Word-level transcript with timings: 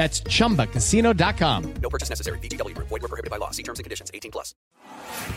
That's 0.00 0.22
chumbacasino.com. 0.22 1.74
No 1.82 1.90
purchase 1.90 2.08
necessary. 2.08 2.38
VGW 2.38 2.74
Group. 2.74 2.88
Void 2.88 3.02
were 3.02 3.08
prohibited 3.08 3.30
by 3.30 3.36
law. 3.36 3.50
See 3.50 3.62
terms 3.62 3.80
and 3.80 3.84
conditions. 3.84 4.10
18 4.14 4.30
plus. 4.30 4.54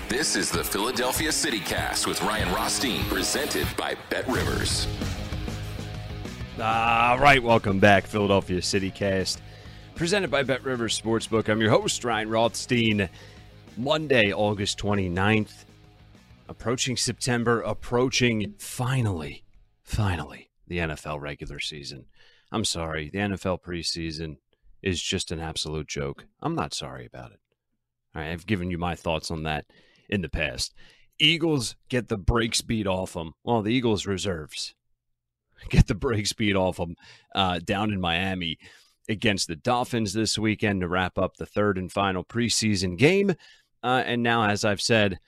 This 0.07 0.37
is 0.37 0.49
the 0.49 0.63
Philadelphia 0.63 1.33
City 1.33 1.59
Cast 1.59 2.07
with 2.07 2.21
Ryan 2.21 2.49
Rothstein, 2.53 3.03
presented 3.07 3.67
by 3.75 3.97
Bet 4.09 4.25
Rivers. 4.29 4.87
All 6.57 7.19
right, 7.19 7.43
welcome 7.43 7.79
back, 7.79 8.07
Philadelphia 8.07 8.61
City 8.61 8.89
Cast, 8.89 9.41
presented 9.95 10.31
by 10.31 10.43
Bet 10.43 10.63
Rivers 10.63 10.97
Sportsbook. 10.97 11.49
I'm 11.49 11.59
your 11.59 11.71
host, 11.71 12.05
Ryan 12.05 12.29
Rothstein. 12.29 13.09
Monday, 13.75 14.31
August 14.31 14.79
29th, 14.79 15.65
approaching 16.47 16.95
September, 16.95 17.59
approaching 17.63 18.53
finally, 18.59 19.43
finally, 19.83 20.51
the 20.69 20.77
NFL 20.77 21.19
regular 21.19 21.59
season. 21.59 22.05
I'm 22.49 22.63
sorry, 22.63 23.09
the 23.09 23.17
NFL 23.17 23.61
preseason 23.61 24.37
is 24.83 25.01
just 25.01 25.31
an 25.31 25.39
absolute 25.39 25.87
joke. 25.87 26.25
I'm 26.41 26.55
not 26.55 26.73
sorry 26.73 27.05
about 27.05 27.31
it. 27.31 27.39
All 28.15 28.21
right, 28.21 28.31
I've 28.31 28.45
given 28.45 28.69
you 28.69 28.77
my 28.77 28.95
thoughts 28.95 29.31
on 29.31 29.43
that 29.43 29.65
in 30.09 30.21
the 30.21 30.29
past. 30.29 30.73
Eagles 31.19 31.75
get 31.89 32.09
the 32.09 32.17
break 32.17 32.53
speed 32.53 32.85
off 32.85 33.13
them. 33.13 33.33
Well, 33.43 33.61
the 33.61 33.73
Eagles 33.73 34.05
reserves 34.05 34.75
get 35.69 35.87
the 35.87 35.95
break 35.95 36.27
speed 36.27 36.55
off 36.55 36.77
them 36.77 36.95
uh, 37.33 37.59
down 37.59 37.91
in 37.91 38.01
Miami 38.01 38.57
against 39.09 39.47
the 39.47 39.55
Dolphins 39.55 40.13
this 40.13 40.37
weekend 40.37 40.81
to 40.81 40.87
wrap 40.87 41.17
up 41.17 41.37
the 41.37 41.45
third 41.45 41.77
and 41.77 41.91
final 41.91 42.23
preseason 42.23 42.97
game. 42.97 43.31
Uh, 43.81 44.03
and 44.05 44.23
now, 44.23 44.47
as 44.47 44.63
I've 44.63 44.81
said, 44.81 45.19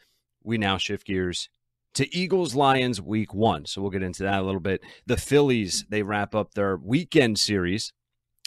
we 0.44 0.58
now 0.58 0.78
shift 0.78 1.08
gears 1.08 1.50
to 1.96 2.14
Eagles 2.16 2.56
Lions 2.56 3.02
week 3.02 3.34
one. 3.34 3.66
So 3.66 3.82
we'll 3.82 3.92
get 3.92 4.04
into 4.04 4.24
that 4.24 4.42
a 4.42 4.46
little 4.46 4.62
bit. 4.62 4.82
The 5.08 5.18
Phillies, 5.18 5.86
they 5.90 6.04
wrap 6.04 6.36
up 6.36 6.54
their 6.54 6.78
weekend 6.78 7.40
series 7.40 7.92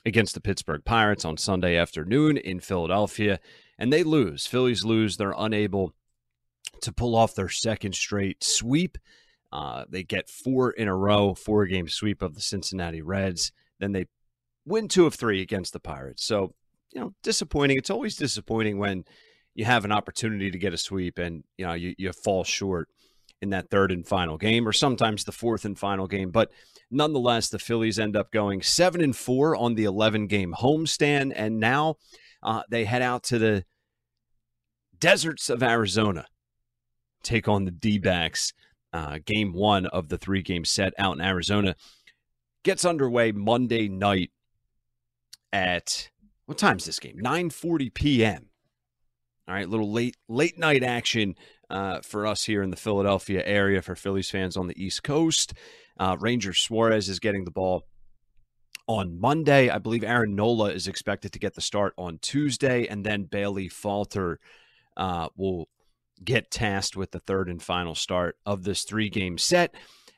against 0.05 0.35
the 0.35 0.41
Pittsburgh 0.41 0.85
Pirates 0.85 1.25
on 1.25 1.37
Sunday 1.37 1.77
afternoon 1.77 2.37
in 2.37 2.61
Philadelphia, 2.61 3.41
and 3.79 3.93
they 3.93 4.03
lose. 4.03 4.47
Phillies 4.47 4.85
lose. 4.85 5.17
They're 5.17 5.35
unable 5.37 5.95
to 6.83 6.93
pull 6.93 7.17
off 7.17 7.35
their 7.35 7.49
second 7.49 7.95
straight 7.95 8.43
sweep. 8.43 8.99
Uh, 9.53 9.85
they 9.89 10.03
get 10.03 10.29
four 10.29 10.71
in 10.71 10.89
a 10.89 10.97
row, 10.97 11.35
four 11.35 11.67
game 11.67 11.89
sweep 11.89 12.23
of 12.23 12.35
the 12.35 12.41
Cincinnati 12.41 13.03
Reds. 13.03 13.53
Then 13.81 13.93
they 13.93 14.07
win 14.65 14.89
two 14.89 15.07
of 15.07 15.15
three 15.15 15.41
against 15.41 15.73
the 15.73 15.81
Pirates. 15.81 16.25
So, 16.25 16.55
you 16.93 17.01
know, 17.01 17.15
disappointing. 17.23 17.79
It's 17.79 17.91
always 17.91 18.17
disappointing 18.17 18.79
when 18.79 19.05
you 19.55 19.65
have 19.65 19.85
an 19.85 19.93
opportunity 19.93 20.51
to 20.51 20.59
get 20.59 20.75
a 20.75 20.79
sweep 20.79 21.19
and, 21.19 21.45
you 21.57 21.67
know, 21.67 21.73
you, 21.73 21.95
you 21.99 22.13
fall 22.13 22.45
short 22.45 22.89
in 23.41 23.51
that 23.51 23.71
third 23.71 23.93
and 23.93 24.07
final 24.07 24.37
game, 24.37 24.67
or 24.67 24.73
sometimes 24.73 25.25
the 25.25 25.33
fourth 25.33 25.65
and 25.65 25.79
final 25.79 26.07
game. 26.07 26.31
But 26.31 26.51
nonetheless, 26.91 27.49
the 27.49 27.59
Phillies 27.59 27.99
end 27.99 28.17
up 28.17 28.33
going 28.33 28.63
seven 28.63 29.01
and 29.01 29.17
four 29.17 29.55
on 29.55 29.75
the 29.75 29.85
11 29.85 30.27
game 30.27 30.55
homestand. 30.59 31.33
And 31.37 31.61
now 31.61 31.97
uh, 32.43 32.63
they 32.69 32.85
head 32.85 33.03
out 33.03 33.23
to 33.25 33.39
the 33.39 33.65
deserts 34.99 35.51
of 35.51 35.63
Arizona, 35.63 36.27
take 37.23 37.49
on 37.49 37.65
the 37.65 37.71
D 37.71 37.99
backs. 37.99 38.53
Uh, 38.93 39.19
game 39.25 39.53
one 39.53 39.85
of 39.87 40.09
the 40.09 40.17
three 40.17 40.41
game 40.41 40.65
set 40.65 40.95
out 40.99 41.15
in 41.15 41.21
Arizona 41.21 41.77
gets 42.65 42.87
underway 42.87 43.33
Monday 43.33 43.87
night 43.87 44.31
at 45.53 46.11
what 46.47 46.57
time's 46.57 46.87
this 46.87 46.99
game? 46.99 47.19
9:40 47.23 47.93
p.m. 47.93 48.49
All 49.47 49.55
right, 49.55 49.69
little 49.69 49.93
late 49.93 50.17
late 50.29 50.59
night 50.59 50.83
action 50.83 51.35
uh, 51.71 52.01
for 52.01 52.27
us 52.27 52.45
here 52.45 52.63
in 52.63 52.71
the 52.71 52.77
Philadelphia 52.77 53.43
area 53.45 53.83
for 53.83 53.95
Phillies 53.95 54.31
fans 54.31 54.57
on 54.57 54.67
the 54.67 54.83
East 54.83 55.03
Coast. 55.03 55.55
Uh, 55.99 56.17
Ranger 56.19 56.53
Suarez 56.53 57.09
is 57.09 57.19
getting 57.19 57.45
the 57.45 57.51
ball 57.51 57.87
on 58.87 59.21
Monday. 59.21 59.69
I 59.69 59.79
believe 59.79 60.03
Aaron 60.03 60.35
Nola 60.35 60.71
is 60.71 60.89
expected 60.89 61.33
to 61.33 61.39
get 61.39 61.55
the 61.55 61.61
start 61.61 61.93
on 61.99 62.19
Tuesday, 62.23 62.87
and 62.87 63.05
then 63.05 63.25
Bailey 63.25 63.69
Falter 63.69 64.41
uh, 64.97 65.29
will 65.37 65.69
get 66.25 66.51
tasked 66.51 66.97
with 66.97 67.13
the 67.13 67.21
third 67.21 67.49
and 67.49 67.63
final 67.63 67.95
start 67.95 68.37
of 68.45 68.65
this 68.65 68.83
three 68.83 69.09
game 69.09 69.39
set 69.39 69.75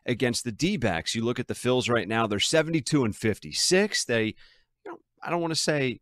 against 0.06 0.44
the 0.44 0.52
D 0.52 0.76
backs. 0.76 1.14
You 1.14 1.24
look 1.24 1.38
at 1.38 1.48
the 1.48 1.54
Phils 1.54 1.90
right 1.90 2.08
now, 2.08 2.26
they're 2.26 2.40
72 2.40 3.04
and 3.04 3.14
56. 3.14 4.04
They, 4.04 4.24
you 4.24 4.34
know, 4.86 4.98
I 5.22 5.30
don't 5.30 5.42
want 5.42 5.52
to 5.52 5.60
say 5.60 6.00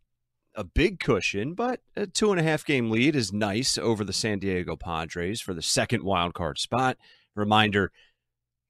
a 0.58 0.64
big 0.64 0.98
cushion, 0.98 1.54
but 1.54 1.80
a 1.94 2.08
two 2.08 2.32
and 2.32 2.40
a 2.40 2.42
half 2.42 2.64
game 2.64 2.90
lead 2.90 3.14
is 3.14 3.32
nice 3.32 3.78
over 3.78 4.02
the 4.02 4.12
San 4.12 4.40
Diego 4.40 4.74
Padres 4.74 5.40
for 5.40 5.54
the 5.54 5.62
second 5.62 6.02
wild 6.02 6.34
card 6.34 6.58
spot. 6.58 6.98
Reminder 7.36 7.92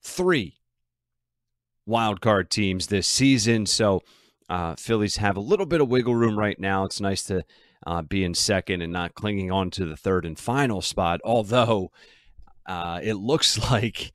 three 0.03 0.59
wild 1.87 2.21
card 2.21 2.51
teams 2.51 2.89
this 2.89 3.07
season. 3.07 3.65
So 3.65 4.03
uh, 4.51 4.75
Phillies 4.77 5.17
have 5.17 5.39
a 5.39 5.41
little 5.41 5.65
bit 5.65 5.81
of 5.81 5.89
wiggle 5.89 6.15
room 6.15 6.39
right 6.39 6.61
now. 6.61 6.85
It's 6.85 7.01
nice 7.01 7.25
to 7.25 7.43
uh, 7.87 8.03
be 8.03 8.23
in 8.23 8.35
second 8.35 8.83
and 8.83 8.93
not 8.93 9.15
clinging 9.15 9.51
on 9.51 9.71
to 9.71 9.87
the 9.87 9.97
third 9.97 10.27
and 10.27 10.39
final 10.39 10.83
spot. 10.83 11.23
Although 11.25 11.91
uh, 12.67 13.01
it 13.03 13.15
looks 13.15 13.59
like 13.71 14.13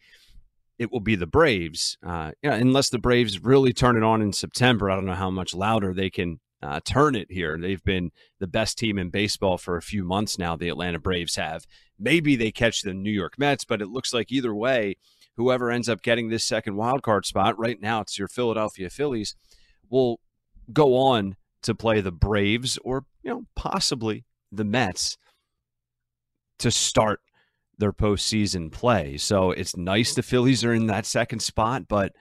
it 0.78 0.92
will 0.92 1.00
be 1.00 1.16
the 1.16 1.26
Braves. 1.26 1.98
Uh, 2.06 2.34
yeah, 2.44 2.54
unless 2.54 2.92
the 2.92 3.00
Braves 3.00 3.44
really 3.44 3.74
turn 3.74 3.98
it 3.98 4.04
on 4.04 4.22
in 4.22 4.32
September, 4.32 4.92
I 4.92 4.96
don't 4.96 5.08
know 5.08 5.16
how 5.16 5.32
much 5.32 5.56
louder 5.56 5.92
they 5.92 6.12
can 6.12 6.40
uh, 6.64 6.80
turn 6.84 7.16
it 7.16 7.32
here. 7.32 7.58
They've 7.60 7.84
been 7.84 8.12
the 8.40 8.48
best 8.48 8.78
team 8.78 8.98
in 8.98 9.10
baseball 9.10 9.58
for 9.58 9.78
a 9.78 9.82
few 9.82 10.04
months 10.04 10.40
now. 10.40 10.56
The 10.56 10.70
Atlanta 10.70 11.00
Braves 11.00 11.36
have. 11.36 11.66
Maybe 12.00 12.36
they 12.36 12.52
catch 12.52 12.82
the 12.82 12.94
New 12.94 13.12
York 13.12 13.38
Mets, 13.38 13.66
but 13.66 13.82
it 13.82 13.90
looks 13.90 14.14
like 14.14 14.32
either 14.32 14.56
way, 14.56 14.96
whoever 15.36 15.70
ends 15.70 15.90
up 15.90 16.02
getting 16.02 16.30
this 16.30 16.46
second 16.46 16.76
wild 16.76 17.04
card 17.04 17.26
spot, 17.26 17.58
right 17.60 17.80
now 17.82 18.02
it's 18.02 18.18
your 18.18 18.28
Philadelphia 18.28 18.90
Phillies, 18.90 19.36
will 19.90 20.20
go 20.72 20.96
on 20.96 21.36
to 21.64 21.76
play 21.76 22.02
the 22.02 22.12
Braves 22.12 22.80
or, 22.84 23.06
you 23.24 23.32
know, 23.32 23.46
possibly 23.56 24.26
the 24.52 24.64
Mets 24.64 25.18
to 26.60 26.72
start 26.72 27.20
their 27.78 27.94
postseason 27.94 28.72
play. 28.72 29.18
So 29.18 29.52
it's 29.52 29.76
nice 29.76 30.14
the 30.14 30.24
Phillies 30.24 30.64
are 30.64 30.74
in 30.74 30.88
that 30.88 31.06
second 31.06 31.42
spot, 31.42 31.88
but 31.88 32.14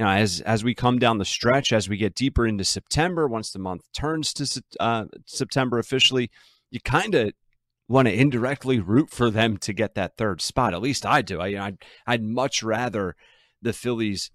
you 0.00 0.06
know, 0.06 0.12
as 0.12 0.40
as 0.40 0.64
we 0.64 0.74
come 0.74 0.98
down 0.98 1.18
the 1.18 1.26
stretch, 1.26 1.74
as 1.74 1.86
we 1.86 1.98
get 1.98 2.14
deeper 2.14 2.46
into 2.46 2.64
September, 2.64 3.28
once 3.28 3.50
the 3.50 3.58
month 3.58 3.82
turns 3.92 4.32
to 4.32 4.62
uh, 4.80 5.04
September 5.26 5.78
officially, 5.78 6.30
you 6.70 6.80
kind 6.80 7.14
of 7.14 7.34
want 7.86 8.08
to 8.08 8.14
indirectly 8.18 8.80
root 8.80 9.10
for 9.10 9.30
them 9.30 9.58
to 9.58 9.74
get 9.74 9.94
that 9.96 10.16
third 10.16 10.40
spot. 10.40 10.72
At 10.72 10.80
least 10.80 11.04
I 11.04 11.20
do. 11.20 11.38
I, 11.38 11.48
I'd, 11.66 11.78
I'd 12.06 12.24
much 12.24 12.62
rather 12.62 13.14
the 13.60 13.74
Phillies 13.74 14.30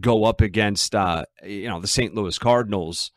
go 0.00 0.24
up 0.24 0.40
against 0.40 0.96
uh, 0.96 1.26
you 1.44 1.68
know 1.68 1.80
the 1.80 1.86
St. 1.86 2.12
Louis 2.12 2.36
Cardinals 2.36 3.12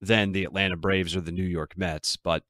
than 0.00 0.32
the 0.32 0.42
Atlanta 0.42 0.76
Braves 0.76 1.14
or 1.14 1.20
the 1.20 1.30
New 1.30 1.44
York 1.44 1.78
Mets. 1.78 2.16
But 2.16 2.42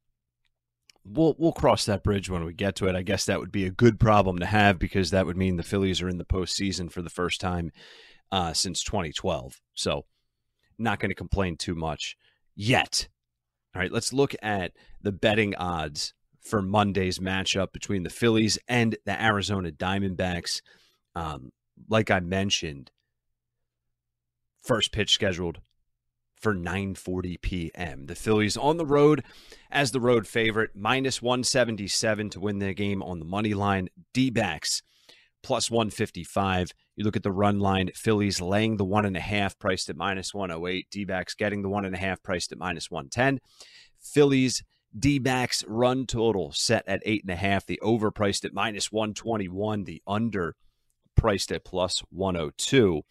we'll 1.04 1.36
we'll 1.38 1.52
cross 1.52 1.84
that 1.84 2.02
bridge 2.02 2.30
when 2.30 2.46
we 2.46 2.54
get 2.54 2.76
to 2.76 2.86
it. 2.86 2.96
I 2.96 3.02
guess 3.02 3.26
that 3.26 3.40
would 3.40 3.52
be 3.52 3.66
a 3.66 3.70
good 3.70 4.00
problem 4.00 4.38
to 4.38 4.46
have 4.46 4.78
because 4.78 5.10
that 5.10 5.26
would 5.26 5.36
mean 5.36 5.58
the 5.58 5.62
Phillies 5.62 6.00
are 6.00 6.08
in 6.08 6.16
the 6.16 6.24
postseason 6.24 6.90
for 6.90 7.02
the 7.02 7.10
first 7.10 7.38
time 7.38 7.72
uh, 8.32 8.52
since 8.54 8.82
2012. 8.82 9.60
So 9.74 10.06
not 10.78 10.98
going 10.98 11.10
to 11.10 11.14
complain 11.14 11.56
too 11.56 11.76
much 11.76 12.16
yet. 12.56 13.08
All 13.74 13.80
right, 13.80 13.92
let's 13.92 14.12
look 14.12 14.34
at 14.42 14.72
the 15.00 15.12
betting 15.12 15.54
odds 15.54 16.14
for 16.40 16.60
Monday's 16.60 17.18
matchup 17.18 17.72
between 17.72 18.02
the 18.02 18.10
Phillies 18.10 18.58
and 18.66 18.96
the 19.06 19.22
Arizona 19.22 19.70
Diamondbacks. 19.70 20.60
Um, 21.14 21.52
like 21.88 22.10
I 22.10 22.20
mentioned, 22.20 22.90
first 24.62 24.92
pitch 24.92 25.12
scheduled 25.12 25.60
for 26.34 26.54
9:40 26.54 27.40
p.m. 27.40 28.06
The 28.06 28.14
Phillies 28.14 28.56
on 28.56 28.76
the 28.76 28.86
road 28.86 29.22
as 29.70 29.92
the 29.92 30.00
road 30.00 30.26
favorite, 30.26 30.70
minus 30.74 31.22
177 31.22 32.30
to 32.30 32.40
win 32.40 32.58
the 32.58 32.74
game 32.74 33.02
on 33.02 33.20
the 33.20 33.24
money 33.24 33.54
line. 33.54 33.88
D-backs 34.12 34.82
plus 35.42 35.70
155. 35.70 36.72
You 36.96 37.04
look 37.04 37.16
at 37.16 37.22
the 37.22 37.32
run 37.32 37.58
line, 37.58 37.90
Phillies 37.94 38.40
laying 38.40 38.76
the 38.76 38.84
one 38.84 39.06
and 39.06 39.16
a 39.16 39.20
half 39.20 39.58
priced 39.58 39.88
at 39.88 39.96
minus 39.96 40.34
108. 40.34 40.88
D-backs 40.90 41.34
getting 41.34 41.62
the 41.62 41.68
one 41.68 41.84
and 41.84 41.94
a 41.94 41.98
half 41.98 42.22
priced 42.22 42.52
at 42.52 42.58
minus 42.58 42.90
110. 42.90 43.40
Phillies 43.98 44.62
D-backs 44.98 45.64
run 45.66 46.06
total 46.06 46.52
set 46.52 46.84
at 46.86 47.02
eight 47.04 47.22
and 47.22 47.30
a 47.30 47.36
half. 47.36 47.64
The 47.64 47.80
over 47.80 48.10
priced 48.10 48.44
at 48.44 48.52
minus 48.52 48.92
121. 48.92 49.84
The 49.84 50.02
under 50.06 50.54
priced 51.16 51.50
at 51.50 51.64
plus 51.64 52.02
102. 52.10 53.02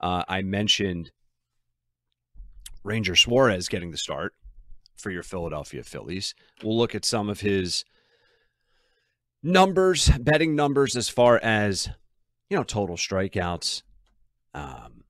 Uh, 0.00 0.22
I 0.28 0.42
mentioned 0.42 1.10
Ranger 2.84 3.16
Suarez 3.16 3.68
getting 3.68 3.90
the 3.90 3.96
start 3.96 4.34
for 4.96 5.10
your 5.10 5.24
Philadelphia 5.24 5.82
Phillies. 5.82 6.34
We'll 6.62 6.78
look 6.78 6.94
at 6.94 7.04
some 7.04 7.28
of 7.28 7.40
his 7.40 7.84
numbers, 9.42 10.08
betting 10.20 10.54
numbers 10.54 10.96
as 10.96 11.08
far 11.08 11.38
as, 11.42 11.88
you 12.48 12.56
know, 12.56 12.62
total 12.62 12.96
strikeouts, 12.96 13.82
um, 14.54 15.04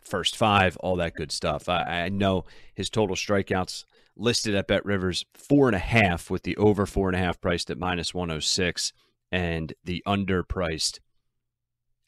first 0.00 0.36
five, 0.36 0.76
all 0.78 0.96
that 0.96 1.14
good 1.14 1.32
stuff. 1.32 1.68
I, 1.68 2.04
I 2.04 2.08
know 2.08 2.44
his 2.74 2.90
total 2.90 3.16
strikeouts 3.16 3.84
listed 4.16 4.54
at 4.54 4.68
Bet 4.68 4.84
Rivers 4.84 5.24
four 5.34 5.68
and 5.68 5.76
a 5.76 5.80
half, 5.80 6.30
with 6.30 6.42
the 6.42 6.56
over 6.56 6.86
four 6.86 7.08
and 7.08 7.16
a 7.16 7.20
half 7.20 7.40
priced 7.40 7.70
at 7.70 7.78
minus 7.78 8.14
106 8.14 8.92
and 9.32 9.72
the 9.84 10.02
under 10.06 10.42
priced 10.42 11.00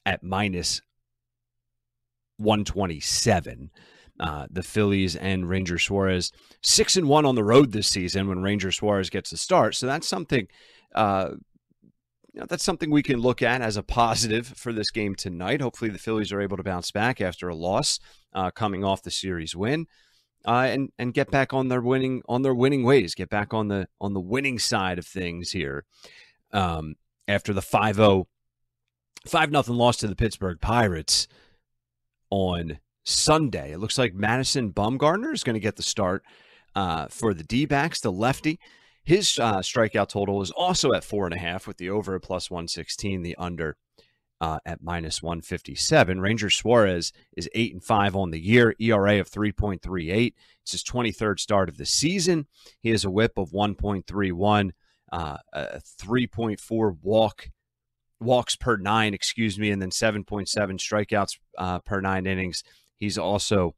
at 0.05 0.23
minus 0.23 0.81
127 2.39 3.71
uh, 4.21 4.47
the 4.51 4.63
Phillies 4.63 5.17
and 5.17 5.49
Ranger 5.49 5.79
Suarez 5.79 6.33
six 6.63 6.97
and 6.97 7.09
one 7.09 7.25
on 7.25 7.35
the 7.35 7.45
road 7.45 7.73
this 7.73 7.89
season 7.89 8.29
when 8.29 8.43
Ranger 8.43 8.71
Suarez 8.71 9.11
gets 9.11 9.31
the 9.31 9.37
start. 9.37 9.75
So 9.75 9.87
that's 9.87 10.07
something. 10.07 10.49
Uh, 10.95 11.31
you 12.33 12.41
know, 12.41 12.47
that's 12.49 12.65
something 12.65 12.91
we 12.91 13.03
can 13.03 13.21
look 13.21 13.43
at 13.43 13.61
as 13.61 13.77
a 13.77 13.83
positive 13.83 14.47
for 14.47 14.73
this 14.73 14.91
game 14.91 15.15
tonight. 15.15 15.61
Hopefully, 15.61 15.91
the 15.91 15.99
Phillies 15.99 16.33
are 16.33 16.41
able 16.41 16.57
to 16.57 16.63
bounce 16.63 16.91
back 16.91 17.21
after 17.21 17.49
a 17.49 17.55
loss 17.55 18.01
uh, 18.33 18.51
coming 18.51 18.85
off 18.85 19.03
the 19.03 19.11
series 19.11 19.55
win, 19.55 19.87
uh, 20.47 20.67
and 20.69 20.91
and 20.99 21.13
get 21.13 21.31
back 21.31 21.53
on 21.53 21.69
their 21.69 21.83
winning 21.83 22.23
on 22.29 22.43
their 22.43 22.55
winning 22.55 22.85
ways. 22.85 23.15
Get 23.15 23.29
back 23.29 23.53
on 23.53 23.69
the 23.69 23.87
on 24.01 24.15
the 24.15 24.21
winning 24.21 24.59
side 24.59 24.99
of 24.99 25.07
things 25.07 25.51
here. 25.51 25.85
Um, 26.53 26.97
after 27.29 27.55
the 27.55 27.63
5-0, 27.63 28.27
5 29.27 29.51
nothing 29.51 29.77
loss 29.77 29.97
to 29.99 30.09
the 30.09 30.17
Pittsburgh 30.17 30.61
Pirates 30.61 31.29
on 32.31 32.79
Sunday. 33.05 33.73
It 33.73 33.79
looks 33.79 33.97
like 33.97 34.15
Madison 34.15 34.73
Bumgarner 34.73 35.33
is 35.33 35.45
going 35.45 35.55
to 35.55 35.61
get 35.61 35.77
the 35.77 35.83
start 35.83 36.25
uh, 36.75 37.07
for 37.09 37.33
the 37.35 37.45
D 37.45 37.65
backs, 37.65 38.01
the 38.01 38.13
lefty. 38.13 38.59
His 39.05 39.39
uh, 39.39 39.59
strikeout 39.59 40.09
total 40.09 40.43
is 40.43 40.51
also 40.53 40.93
at 40.93 41.05
four 41.05 41.27
and 41.27 41.35
a 41.35 41.39
half, 41.39 41.67
with 41.67 41.79
the 41.79 41.91
over 41.91 42.15
at 42.15 42.23
plus 42.23 42.51
116, 42.51 43.23
the 43.23 43.35
under 43.37 43.77
uh, 44.41 44.59
at 44.65 44.83
minus 44.83 45.23
157. 45.23 46.21
Ranger 46.21 46.51
Suarez 46.51 47.13
is 47.37 47.49
eight 47.55 47.73
and 47.73 47.83
five 47.83 48.15
on 48.15 48.31
the 48.31 48.41
year, 48.41 48.75
ERA 48.81 49.21
of 49.21 49.31
3.38. 49.31 50.35
It's 50.63 50.73
his 50.73 50.85
23rd 50.85 51.41
start 51.41 51.69
of 51.69 51.79
the 51.79 51.87
season. 51.87 52.47
He 52.81 52.91
has 52.91 53.05
a 53.05 53.11
WHIP 53.11 53.39
of 53.39 53.51
1.31, 53.51 54.71
uh, 55.13 55.37
a 55.53 55.81
3.4 56.01 56.97
walk 57.03 57.51
walks 58.21 58.55
per 58.55 58.77
nine, 58.77 59.15
excuse 59.15 59.59
me, 59.59 59.71
and 59.71 59.83
then 59.83 59.91
7.7 59.91 60.47
strikeouts 60.49 61.39
uh, 61.59 61.81
per 61.81 62.01
nine 62.01 62.27
innings. 62.27 62.63
He's 62.97 63.19
also 63.19 63.75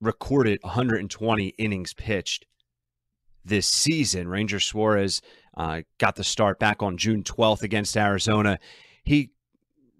recorded 0.00 0.60
120 0.62 1.48
innings 1.58 1.92
pitched 1.92 2.46
this 3.44 3.66
season. 3.66 4.28
Ranger 4.28 4.60
Suarez 4.60 5.20
uh, 5.56 5.82
got 5.98 6.16
the 6.16 6.24
start 6.24 6.58
back 6.58 6.82
on 6.82 6.96
June 6.96 7.22
12th 7.22 7.62
against 7.62 7.96
Arizona. 7.96 8.58
He 9.04 9.30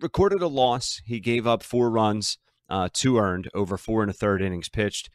recorded 0.01 0.43
a 0.43 0.49
loss. 0.49 1.01
He 1.05 1.21
gave 1.21 1.47
up 1.47 1.63
four 1.63 1.91
runs, 1.91 2.39
uh, 2.69 2.89
two 2.93 3.19
earned 3.19 3.49
over 3.55 3.77
four 3.77 4.03
and 4.03 4.11
a 4.11 4.15
third 4.15 4.43
innings 4.43 4.69
pitched 4.69 5.11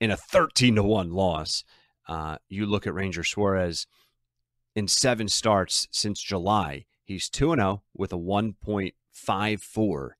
in 0.00 0.10
a 0.10 0.16
13 0.16 0.76
to 0.76 0.82
1 0.82 1.10
loss. 1.10 1.64
Uh, 2.06 2.38
you 2.48 2.64
look 2.66 2.86
at 2.86 2.94
Ranger 2.94 3.24
Suarez 3.24 3.86
in 4.74 4.88
seven 4.88 5.28
starts 5.28 5.88
since 5.90 6.22
July. 6.22 6.86
He's 7.04 7.28
2 7.28 7.54
0 7.54 7.82
with 7.94 8.12
a 8.12 8.16
1.54 8.16 10.10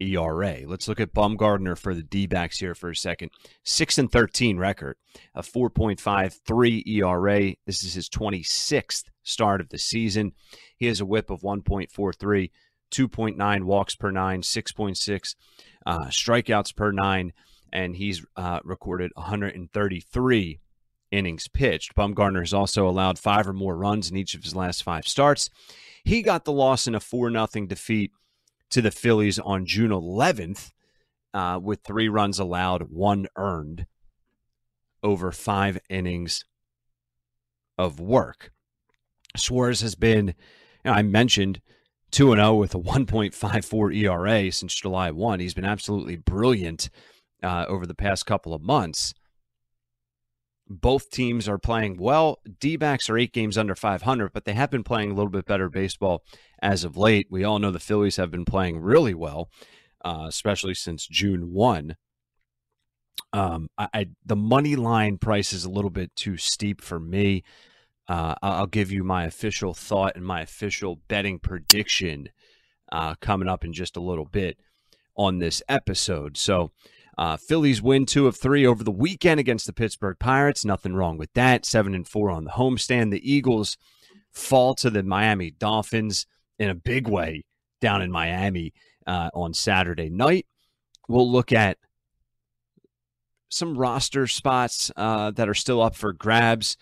ERA. 0.00 0.58
Let's 0.66 0.88
look 0.88 1.00
at 1.00 1.14
Bumgarner 1.14 1.76
for 1.78 1.94
the 1.94 2.02
D 2.02 2.26
backs 2.26 2.58
here 2.58 2.74
for 2.74 2.90
a 2.90 2.96
second. 2.96 3.30
6 3.64 3.98
and 3.98 4.10
13 4.10 4.58
record, 4.58 4.96
a 5.34 5.42
4.53 5.42 6.86
ERA. 6.86 7.54
This 7.66 7.82
is 7.82 7.94
his 7.94 8.08
26th 8.08 9.04
start 9.22 9.60
of 9.60 9.70
the 9.70 9.78
season. 9.78 10.32
He 10.76 10.86
has 10.86 11.00
a 11.00 11.06
whip 11.06 11.30
of 11.30 11.40
1.43, 11.40 12.50
2.9 12.90 13.64
walks 13.64 13.94
per 13.94 14.10
nine, 14.10 14.42
6.6 14.42 15.34
uh, 15.86 16.06
strikeouts 16.06 16.76
per 16.76 16.92
nine, 16.92 17.32
and 17.72 17.96
he's 17.96 18.24
uh, 18.36 18.60
recorded 18.64 19.12
133 19.14 20.60
innings 21.10 21.48
pitched. 21.48 21.94
Bumgarner 21.94 22.40
has 22.40 22.52
also 22.52 22.88
allowed 22.88 23.18
five 23.18 23.48
or 23.48 23.52
more 23.52 23.76
runs 23.76 24.10
in 24.10 24.16
each 24.16 24.34
of 24.34 24.42
his 24.42 24.54
last 24.54 24.82
five 24.82 25.06
starts. 25.06 25.50
He 26.04 26.22
got 26.22 26.44
the 26.44 26.52
loss 26.52 26.86
in 26.86 26.94
a 26.94 27.00
4 27.00 27.30
0 27.30 27.66
defeat 27.66 28.12
to 28.70 28.82
the 28.82 28.90
Phillies 28.90 29.38
on 29.38 29.66
June 29.66 29.90
11th 29.90 30.72
uh, 31.34 31.58
with 31.62 31.80
three 31.80 32.08
runs 32.08 32.38
allowed, 32.38 32.90
one 32.90 33.26
earned 33.36 33.86
over 35.02 35.30
five 35.30 35.78
innings 35.88 36.44
of 37.78 38.00
work. 38.00 38.52
Suarez 39.36 39.80
has 39.80 39.94
been, 39.94 40.28
you 40.28 40.34
know, 40.86 40.92
I 40.92 41.02
mentioned, 41.02 41.60
2 42.12 42.34
0 42.34 42.54
with 42.54 42.74
a 42.74 42.78
1.54 42.78 43.96
ERA 43.96 44.52
since 44.52 44.74
July 44.74 45.10
1. 45.10 45.40
He's 45.40 45.54
been 45.54 45.64
absolutely 45.64 46.16
brilliant 46.16 46.88
uh, 47.42 47.66
over 47.68 47.86
the 47.86 47.94
past 47.94 48.26
couple 48.26 48.54
of 48.54 48.62
months. 48.62 49.12
Both 50.68 51.10
teams 51.10 51.48
are 51.48 51.58
playing 51.58 51.96
well. 51.98 52.40
D 52.58 52.76
backs 52.76 53.08
are 53.08 53.18
eight 53.18 53.32
games 53.32 53.56
under 53.56 53.74
500, 53.74 54.32
but 54.32 54.44
they 54.44 54.54
have 54.54 54.70
been 54.70 54.82
playing 54.82 55.10
a 55.10 55.14
little 55.14 55.30
bit 55.30 55.46
better 55.46 55.68
baseball 55.68 56.24
as 56.60 56.82
of 56.82 56.96
late. 56.96 57.28
We 57.30 57.44
all 57.44 57.58
know 57.58 57.70
the 57.70 57.78
Phillies 57.78 58.16
have 58.16 58.30
been 58.30 58.44
playing 58.44 58.78
really 58.78 59.14
well, 59.14 59.48
uh, 60.04 60.24
especially 60.28 60.74
since 60.74 61.06
June 61.06 61.52
1. 61.52 61.96
Um, 63.32 63.68
I, 63.78 63.88
I, 63.94 64.06
the 64.24 64.36
money 64.36 64.76
line 64.76 65.18
price 65.18 65.52
is 65.52 65.64
a 65.64 65.70
little 65.70 65.90
bit 65.90 66.14
too 66.16 66.36
steep 66.36 66.80
for 66.80 66.98
me. 66.98 67.44
Uh, 68.08 68.34
I'll 68.42 68.66
give 68.66 68.92
you 68.92 69.02
my 69.02 69.24
official 69.24 69.74
thought 69.74 70.16
and 70.16 70.24
my 70.24 70.40
official 70.42 71.00
betting 71.08 71.38
prediction 71.38 72.28
uh, 72.92 73.14
coming 73.20 73.48
up 73.48 73.64
in 73.64 73.72
just 73.72 73.96
a 73.96 74.02
little 74.02 74.24
bit 74.24 74.58
on 75.16 75.38
this 75.38 75.62
episode. 75.68 76.36
So, 76.36 76.70
uh, 77.18 77.36
Phillies 77.36 77.80
win 77.80 78.04
two 78.06 78.26
of 78.26 78.36
three 78.36 78.66
over 78.66 78.84
the 78.84 78.90
weekend 78.90 79.40
against 79.40 79.66
the 79.66 79.72
Pittsburgh 79.72 80.18
Pirates. 80.18 80.64
Nothing 80.64 80.94
wrong 80.94 81.16
with 81.16 81.32
that. 81.32 81.64
Seven 81.64 81.94
and 81.94 82.06
four 82.06 82.30
on 82.30 82.44
the 82.44 82.50
homestand. 82.52 83.10
The 83.10 83.32
Eagles 83.32 83.76
fall 84.32 84.74
to 84.76 84.90
the 84.90 85.02
Miami 85.02 85.50
Dolphins 85.50 86.26
in 86.58 86.68
a 86.68 86.74
big 86.74 87.08
way 87.08 87.44
down 87.80 88.02
in 88.02 88.10
Miami 88.12 88.74
uh, 89.06 89.30
on 89.34 89.54
Saturday 89.54 90.10
night. 90.10 90.46
We'll 91.08 91.30
look 91.30 91.52
at 91.52 91.78
some 93.48 93.78
roster 93.78 94.26
spots 94.26 94.90
uh, 94.96 95.30
that 95.32 95.48
are 95.48 95.54
still 95.54 95.80
up 95.80 95.94
for 95.94 96.12
grabs. 96.12 96.76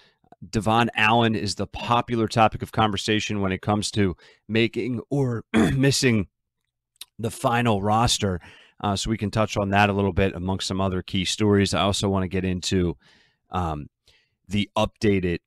Devon 0.49 0.91
Allen 0.95 1.35
is 1.35 1.55
the 1.55 1.67
popular 1.67 2.27
topic 2.27 2.63
of 2.63 2.73
conversation 2.73 3.41
when 3.41 3.53
it 3.53 3.63
comes 3.63 3.91
to 3.93 4.17
making 4.49 5.01
or 5.11 5.45
missing 5.53 6.27
the 7.19 7.31
final 7.31 7.81
roster. 7.83 8.41
Uh, 8.81 8.97
so 8.97 9.11
we 9.11 9.17
can 9.17 9.31
touch 9.31 9.57
on 9.57 9.71
that 9.71 9.89
a 9.89 9.93
little 9.93 10.13
bit 10.13 10.35
amongst 10.35 10.67
some 10.67 10.81
other 10.81 11.03
key 11.03 11.25
stories. 11.25 11.75
I 11.75 11.83
also 11.83 12.09
want 12.09 12.25
to 12.25 12.29
get 12.29 12.45
into 12.45 12.97
um, 13.51 13.89
the 14.49 14.69
updated 14.77 15.39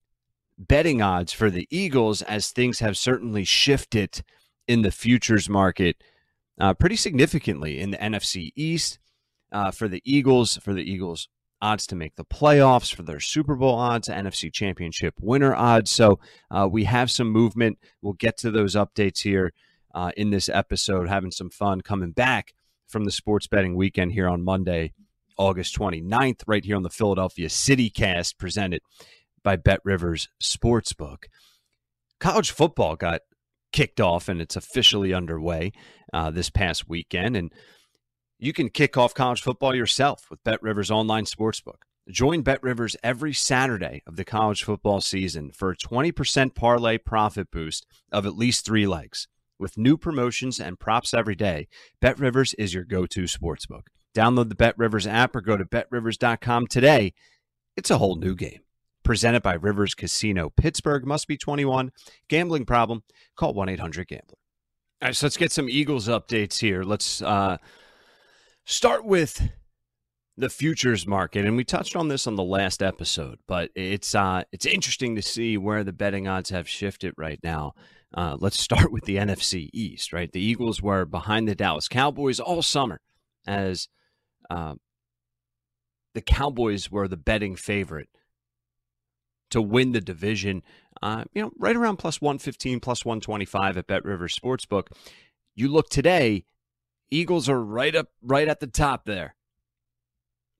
betting 0.57 1.01
odds 1.01 1.34
for 1.34 1.50
the 1.50 1.67
Eagles 1.69 2.22
as 2.24 2.50
things 2.50 2.79
have 2.79 2.98
certainly 2.98 3.43
shifted 3.43 4.24
in 4.67 4.81
the 4.81 4.91
futures 4.91 5.48
market 5.48 5.98
uh, 6.60 6.74
pretty 6.74 6.96
significantly 6.96 7.79
in 7.79 7.91
the 7.91 7.98
NFC 7.98 8.51
East 8.55 9.00
uh, 9.51 9.72
for 9.72 9.88
the 9.88 10.01
Eagles, 10.03 10.57
for 10.57 10.74
the 10.74 10.89
Eagles 10.89 11.29
odds 11.62 11.88
to 11.88 11.96
make 11.96 12.15
the 12.15 12.25
playoffs, 12.25 12.93
for 12.93 13.03
their 13.03 13.19
Super 13.19 13.55
Bowl 13.55 13.75
odds, 13.75 14.07
NFC 14.07 14.51
Championship 14.51 15.15
winner 15.22 15.55
odds. 15.55 15.91
So 15.91 16.19
uh, 16.51 16.67
we 16.69 16.86
have 16.86 17.12
some 17.12 17.31
movement. 17.31 17.77
We'll 18.01 18.13
get 18.13 18.38
to 18.39 18.51
those 18.51 18.75
updates 18.75 19.22
here 19.22 19.53
uh, 19.93 20.12
in 20.17 20.29
this 20.29 20.50
episode, 20.50 21.07
having 21.07 21.31
some 21.31 21.50
fun 21.50 21.81
coming 21.81 22.12
back 22.12 22.53
from 22.88 23.06
the 23.06 23.12
sports 23.12 23.48
betting 23.48 23.75
weekend 23.75 24.13
here 24.13 24.27
on 24.27 24.44
Monday, 24.44 24.94
August 25.38 25.77
29th, 25.77 26.41
right 26.48 26.65
here 26.65 26.75
on 26.75 26.84
the 26.84 26.89
Philadelphia 26.89 27.50
City 27.50 27.89
Cast, 27.89 28.38
presented 28.38 28.82
by 29.44 29.56
Bet 29.56 29.79
Rivers 29.84 30.29
Sportsbook. 30.41 31.25
College 32.20 32.51
football 32.51 32.96
got 32.96 33.22
kicked 33.72 34.01
off 34.01 34.27
and 34.29 34.41
it's 34.41 34.56
officially 34.56 35.13
underway 35.13 35.72
uh, 36.13 36.32
this 36.32 36.50
past 36.50 36.89
weekend. 36.89 37.36
And 37.36 37.53
you 38.39 38.53
can 38.53 38.70
kick 38.70 38.98
off 38.98 39.13
college 39.13 39.41
football 39.41 39.75
yourself 39.75 40.25
with 40.29 40.44
Bet 40.44 40.62
Rivers 40.63 40.91
Online 40.91 41.25
Sportsbook. 41.25 41.82
Join 42.10 42.41
Bet 42.41 42.63
Rivers 42.63 42.96
every 43.03 43.34
Saturday 43.34 44.01
of 44.08 44.15
the 44.15 44.24
college 44.24 44.63
football 44.63 45.01
season 45.01 45.51
for 45.51 45.72
a 45.72 45.77
20% 45.77 46.56
parlay 46.56 46.98
profit 46.98 47.51
boost 47.51 47.86
of 48.12 48.25
at 48.25 48.38
least 48.38 48.65
three 48.65 48.88
legs. 48.88 49.27
With 49.59 49.77
new 49.77 49.97
promotions 49.97 50.59
and 50.59 50.79
props 50.79 51.13
every 51.13 51.35
day, 51.35 51.67
Bet 51.99 52.19
Rivers 52.19 52.53
is 52.55 52.73
your 52.73 52.83
go 52.83 53.07
to 53.07 53.23
sportsbook. 53.23 53.87
Download 54.15 54.49
the 54.49 54.55
Bet 54.55 54.77
Rivers 54.77 55.07
app 55.07 55.35
or 55.35 55.41
go 55.41 55.57
to 55.57 55.65
betrivers.com 55.65 56.67
today. 56.67 57.13
It's 57.75 57.89
a 57.89 57.97
whole 57.97 58.15
new 58.15 58.35
game. 58.35 58.61
Presented 59.03 59.41
by 59.41 59.53
Rivers 59.53 59.95
Casino 59.95 60.49
Pittsburgh. 60.49 61.05
Must 61.05 61.27
be 61.27 61.37
21. 61.37 61.91
Gambling 62.27 62.65
problem? 62.65 63.03
Call 63.35 63.53
1 63.53 63.69
800 63.69 64.07
Gambler. 64.07 64.37
All 65.01 65.07
right, 65.07 65.15
so 65.15 65.25
let's 65.25 65.37
get 65.37 65.51
some 65.51 65.69
Eagles 65.69 66.07
updates 66.07 66.59
here. 66.59 66.83
Let's 66.83 67.21
uh, 67.21 67.57
start 68.65 69.05
with 69.05 69.49
the 70.35 70.49
futures 70.49 71.07
market, 71.07 71.45
and 71.45 71.55
we 71.55 71.63
touched 71.63 71.95
on 71.95 72.09
this 72.09 72.27
on 72.27 72.35
the 72.35 72.43
last 72.43 72.83
episode, 72.83 73.39
but 73.47 73.71
it's 73.75 74.13
uh, 74.13 74.43
it's 74.51 74.65
interesting 74.65 75.15
to 75.15 75.21
see 75.21 75.57
where 75.57 75.83
the 75.83 75.93
betting 75.93 76.27
odds 76.27 76.51
have 76.51 76.67
shifted 76.67 77.13
right 77.17 77.39
now. 77.43 77.73
Uh, 78.17 78.36
let's 78.39 78.59
start 78.59 78.91
with 78.91 79.05
the 79.05 79.17
NFC 79.17 79.69
East. 79.71 80.12
Right, 80.12 80.31
the 80.31 80.41
Eagles 80.41 80.81
were 80.81 81.05
behind 81.05 81.47
the 81.47 81.53
Dallas 81.53 81.88
Cowboys 81.88 82.39
all 82.39 82.63
summer, 82.63 83.00
as 83.45 83.88
uh, 84.50 84.74
the 86.15 86.21
Cowboys 86.21 86.91
were 86.91 87.07
the 87.07 87.15
betting 87.15 87.55
favorite 87.55 88.09
to 89.51 89.62
win 89.62 89.91
the 89.91 90.01
division. 90.01 90.63
Uh, 91.00 91.25
you 91.31 91.43
know, 91.43 91.51
right 91.59 91.75
around 91.75 91.97
plus 91.97 92.19
one 92.19 92.39
fifteen, 92.39 92.79
plus 92.79 93.05
one 93.05 93.21
twenty 93.21 93.45
five 93.45 93.77
at 93.77 93.86
Bet 93.86 94.03
River 94.03 94.27
Sportsbook. 94.27 94.88
You 95.55 95.67
look 95.67 95.89
today, 95.89 96.45
Eagles 97.12 97.47
are 97.47 97.63
right 97.63 97.95
up, 97.95 98.07
right 98.24 98.47
at 98.47 98.59
the 98.59 98.67
top 98.67 99.05
there. 99.05 99.36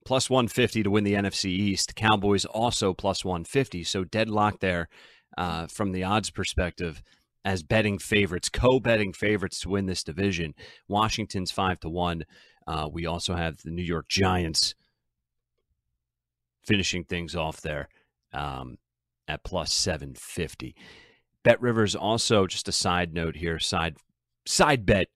Plus 0.04 0.30
150 0.30 0.84
to 0.84 0.90
win 0.90 1.04
the 1.04 1.12
NFC 1.12 1.50
East. 1.50 1.94
Cowboys 1.94 2.46
also 2.46 2.94
plus 2.94 3.26
150. 3.26 3.84
So 3.84 4.04
deadlock 4.04 4.60
there 4.60 4.88
uh, 5.36 5.66
from 5.66 5.92
the 5.92 6.02
odds 6.02 6.30
perspective 6.30 7.02
as 7.44 7.62
betting 7.62 7.98
favorites, 7.98 8.48
co-betting 8.48 9.12
favorites 9.12 9.60
to 9.60 9.70
win 9.70 9.86
this 9.86 10.04
division. 10.04 10.54
Washington's 10.86 11.50
five 11.50 11.80
to 11.80 11.88
one. 11.88 12.24
Uh, 12.66 12.88
we 12.90 13.06
also 13.06 13.34
have 13.34 13.58
the 13.58 13.70
New 13.70 13.82
York 13.82 14.08
Giants 14.08 14.74
finishing 16.66 17.04
things 17.04 17.34
off 17.34 17.60
there 17.60 17.88
um, 18.32 18.76
at 19.26 19.42
plus 19.44 19.72
750. 19.72 20.74
Bet 21.42 21.60
Rivers 21.60 21.94
also 21.96 22.46
just 22.46 22.68
a 22.68 22.72
side 22.72 23.14
note 23.14 23.36
here, 23.36 23.58
side 23.58 23.96
side 24.44 24.84
bet 24.84 25.08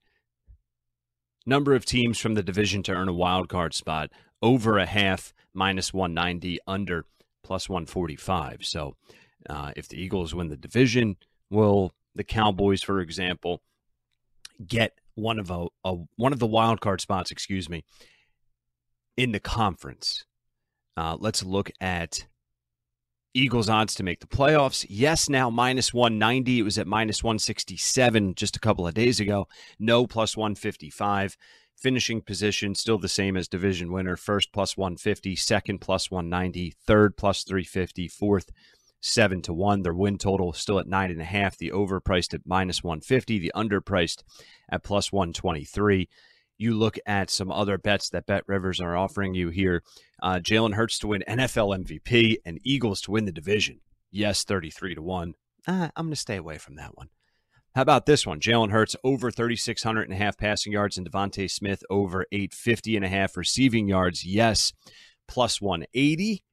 Number 1.45 1.73
of 1.73 1.85
teams 1.85 2.19
from 2.19 2.35
the 2.35 2.43
division 2.43 2.83
to 2.83 2.93
earn 2.93 3.09
a 3.09 3.13
wild 3.13 3.49
card 3.49 3.73
spot 3.73 4.11
over 4.41 4.77
a 4.77 4.85
half 4.85 5.33
minus 5.53 5.93
190 5.93 6.59
under 6.65 7.05
plus 7.43 7.67
145. 7.67 8.59
So 8.61 8.95
uh, 9.49 9.71
if 9.75 9.89
the 9.89 10.01
Eagles 10.01 10.33
win 10.33 10.47
the 10.47 10.55
division, 10.55 11.17
will 11.49 11.91
the 12.15 12.23
Cowboys, 12.23 12.81
for 12.81 12.99
example, 12.99 13.61
get 14.65 14.99
one 15.15 15.39
of 15.39 15.49
a, 15.49 15.67
a 15.83 15.95
one 16.15 16.33
of 16.33 16.39
the 16.39 16.47
wild 16.47 16.81
card 16.81 17.01
spots? 17.01 17.31
Excuse 17.31 17.69
me, 17.69 17.83
in 19.17 19.31
the 19.31 19.39
conference. 19.39 20.25
Uh, 20.95 21.17
let's 21.19 21.43
look 21.43 21.71
at 21.81 22.27
Eagles 23.33 23.67
odds 23.67 23.95
to 23.95 24.03
make 24.03 24.19
the 24.19 24.27
playoffs. 24.27 24.85
Yes, 24.87 25.27
now 25.27 25.49
minus 25.49 25.93
190. 25.93 26.59
It 26.59 26.63
was 26.63 26.77
at 26.77 26.85
minus 26.85 27.23
167 27.23 28.35
just 28.35 28.55
a 28.55 28.59
couple 28.59 28.85
of 28.85 28.93
days 28.93 29.19
ago. 29.19 29.47
No, 29.79 30.05
plus 30.05 30.37
155. 30.37 31.35
Finishing 31.75 32.21
position 32.21 32.75
still 32.75 32.99
the 32.99 33.09
same 33.09 33.35
as 33.35 33.47
division 33.47 33.91
winner. 33.91 34.15
First 34.15 34.53
plus 34.53 34.77
150, 34.77 35.35
second 35.35 35.79
plus 35.79 36.11
190, 36.11 36.75
third 36.85 37.17
plus 37.17 37.43
350, 37.43 38.07
fourth 38.07 38.51
seven 39.03 39.41
to 39.43 39.53
one. 39.53 39.83
Their 39.83 39.93
win 39.93 40.17
total 40.17 40.53
still 40.53 40.79
at 40.79 40.87
nine 40.87 41.11
and 41.11 41.21
a 41.21 41.25
half. 41.25 41.57
The 41.57 41.71
overpriced 41.71 42.33
at 42.33 42.41
minus 42.45 42.83
150, 42.83 43.37
the 43.37 43.51
underpriced 43.55 44.23
at 44.69 44.83
plus 44.83 45.11
123 45.11 46.09
you 46.57 46.73
look 46.73 46.97
at 47.05 47.29
some 47.29 47.51
other 47.51 47.77
bets 47.77 48.09
that 48.09 48.25
Bet 48.25 48.43
Rivers 48.47 48.79
are 48.79 48.95
offering 48.95 49.33
you 49.33 49.49
here. 49.49 49.83
Uh, 50.21 50.35
Jalen 50.35 50.75
Hurts 50.75 50.99
to 50.99 51.07
win 51.07 51.23
NFL 51.27 51.83
MVP 51.83 52.37
and 52.45 52.59
Eagles 52.63 53.01
to 53.01 53.11
win 53.11 53.25
the 53.25 53.31
division. 53.31 53.81
Yes, 54.11 54.43
33 54.43 54.95
to 54.95 55.01
1. 55.01 55.33
Uh, 55.67 55.89
I'm 55.95 56.05
going 56.05 56.11
to 56.11 56.15
stay 56.15 56.37
away 56.37 56.57
from 56.57 56.75
that 56.75 56.95
one. 56.95 57.09
How 57.75 57.81
about 57.81 58.05
this 58.05 58.25
one? 58.25 58.39
Jalen 58.39 58.71
Hurts 58.71 58.95
over 59.03 59.31
3,600 59.31 60.03
and 60.03 60.13
a 60.13 60.15
half 60.15 60.37
passing 60.37 60.71
yards 60.71 60.97
and 60.97 61.09
DeVonta 61.09 61.49
Smith 61.49 61.83
over 61.89 62.25
850 62.31 62.95
and 62.95 63.05
a 63.05 63.09
half 63.09 63.35
receiving 63.35 63.87
yards. 63.87 64.23
Yes, 64.23 64.73
plus 65.27 65.59
180. 65.59 66.43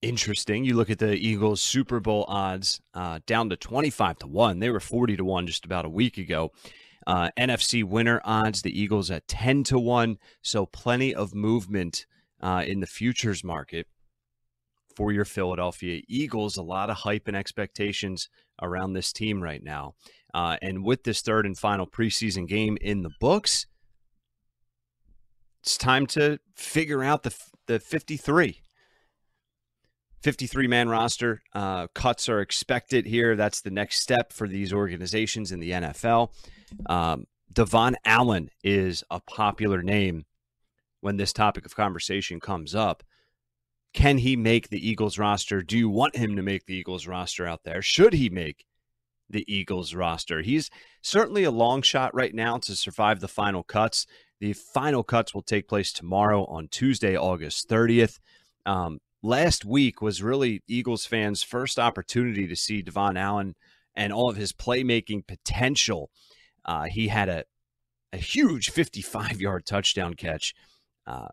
Interesting. 0.00 0.64
You 0.64 0.74
look 0.74 0.90
at 0.90 1.00
the 1.00 1.14
Eagles 1.14 1.60
Super 1.60 1.98
Bowl 1.98 2.24
odds 2.28 2.80
uh, 2.94 3.18
down 3.26 3.50
to 3.50 3.56
25 3.56 4.18
to 4.18 4.26
1. 4.28 4.60
They 4.60 4.70
were 4.70 4.78
40 4.78 5.16
to 5.16 5.24
1 5.24 5.46
just 5.48 5.64
about 5.64 5.84
a 5.84 5.88
week 5.90 6.18
ago. 6.18 6.52
Uh, 7.04 7.30
NFC 7.36 7.82
winner 7.82 8.20
odds, 8.24 8.62
the 8.62 8.80
Eagles 8.80 9.10
at 9.10 9.26
10 9.26 9.64
to 9.64 9.78
1. 9.78 10.18
So 10.40 10.66
plenty 10.66 11.12
of 11.12 11.34
movement 11.34 12.06
uh, 12.40 12.62
in 12.64 12.78
the 12.78 12.86
futures 12.86 13.42
market 13.42 13.88
for 14.94 15.10
your 15.10 15.24
Philadelphia 15.24 16.02
Eagles. 16.06 16.56
A 16.56 16.62
lot 16.62 16.90
of 16.90 16.98
hype 16.98 17.26
and 17.26 17.36
expectations 17.36 18.28
around 18.62 18.92
this 18.92 19.12
team 19.12 19.42
right 19.42 19.64
now. 19.64 19.94
Uh, 20.32 20.58
and 20.62 20.84
with 20.84 21.02
this 21.02 21.22
third 21.22 21.44
and 21.44 21.58
final 21.58 21.88
preseason 21.88 22.46
game 22.46 22.78
in 22.80 23.02
the 23.02 23.10
books, 23.18 23.66
it's 25.60 25.76
time 25.76 26.06
to 26.06 26.38
figure 26.54 27.02
out 27.02 27.24
the, 27.24 27.34
the 27.66 27.80
53. 27.80 28.60
53 30.22 30.66
man 30.66 30.88
roster 30.88 31.42
uh, 31.54 31.86
cuts 31.94 32.28
are 32.28 32.40
expected 32.40 33.06
here. 33.06 33.36
That's 33.36 33.60
the 33.60 33.70
next 33.70 34.00
step 34.00 34.32
for 34.32 34.48
these 34.48 34.72
organizations 34.72 35.52
in 35.52 35.60
the 35.60 35.70
NFL. 35.70 36.30
Um, 36.86 37.26
Devon 37.52 37.96
Allen 38.04 38.50
is 38.62 39.04
a 39.10 39.20
popular 39.20 39.82
name 39.82 40.24
when 41.00 41.16
this 41.16 41.32
topic 41.32 41.64
of 41.64 41.76
conversation 41.76 42.40
comes 42.40 42.74
up. 42.74 43.02
Can 43.94 44.18
he 44.18 44.36
make 44.36 44.68
the 44.68 44.86
Eagles 44.86 45.18
roster? 45.18 45.62
Do 45.62 45.78
you 45.78 45.88
want 45.88 46.16
him 46.16 46.36
to 46.36 46.42
make 46.42 46.66
the 46.66 46.74
Eagles 46.74 47.06
roster 47.06 47.46
out 47.46 47.64
there? 47.64 47.80
Should 47.80 48.12
he 48.12 48.28
make 48.28 48.64
the 49.30 49.44
Eagles 49.52 49.94
roster? 49.94 50.42
He's 50.42 50.70
certainly 51.00 51.44
a 51.44 51.50
long 51.50 51.82
shot 51.82 52.14
right 52.14 52.34
now 52.34 52.58
to 52.58 52.76
survive 52.76 53.20
the 53.20 53.28
final 53.28 53.62
cuts. 53.62 54.06
The 54.40 54.52
final 54.52 55.02
cuts 55.02 55.34
will 55.34 55.42
take 55.42 55.68
place 55.68 55.92
tomorrow 55.92 56.44
on 56.44 56.68
Tuesday, 56.68 57.16
August 57.16 57.68
30th. 57.68 58.18
Um, 58.66 59.00
last 59.28 59.64
week 59.64 60.00
was 60.00 60.22
really 60.22 60.62
Eagles 60.66 61.04
fans' 61.04 61.42
first 61.42 61.78
opportunity 61.78 62.48
to 62.48 62.56
see 62.56 62.82
Devon 62.82 63.16
Allen 63.16 63.54
and 63.94 64.12
all 64.12 64.30
of 64.30 64.36
his 64.36 64.52
playmaking 64.52 65.26
potential 65.26 66.10
uh, 66.64 66.84
he 66.84 67.08
had 67.08 67.28
a, 67.28 67.44
a 68.12 68.18
huge 68.18 68.70
55 68.70 69.40
yard 69.40 69.64
touchdown 69.66 70.14
catch 70.14 70.54
uh, 71.06 71.28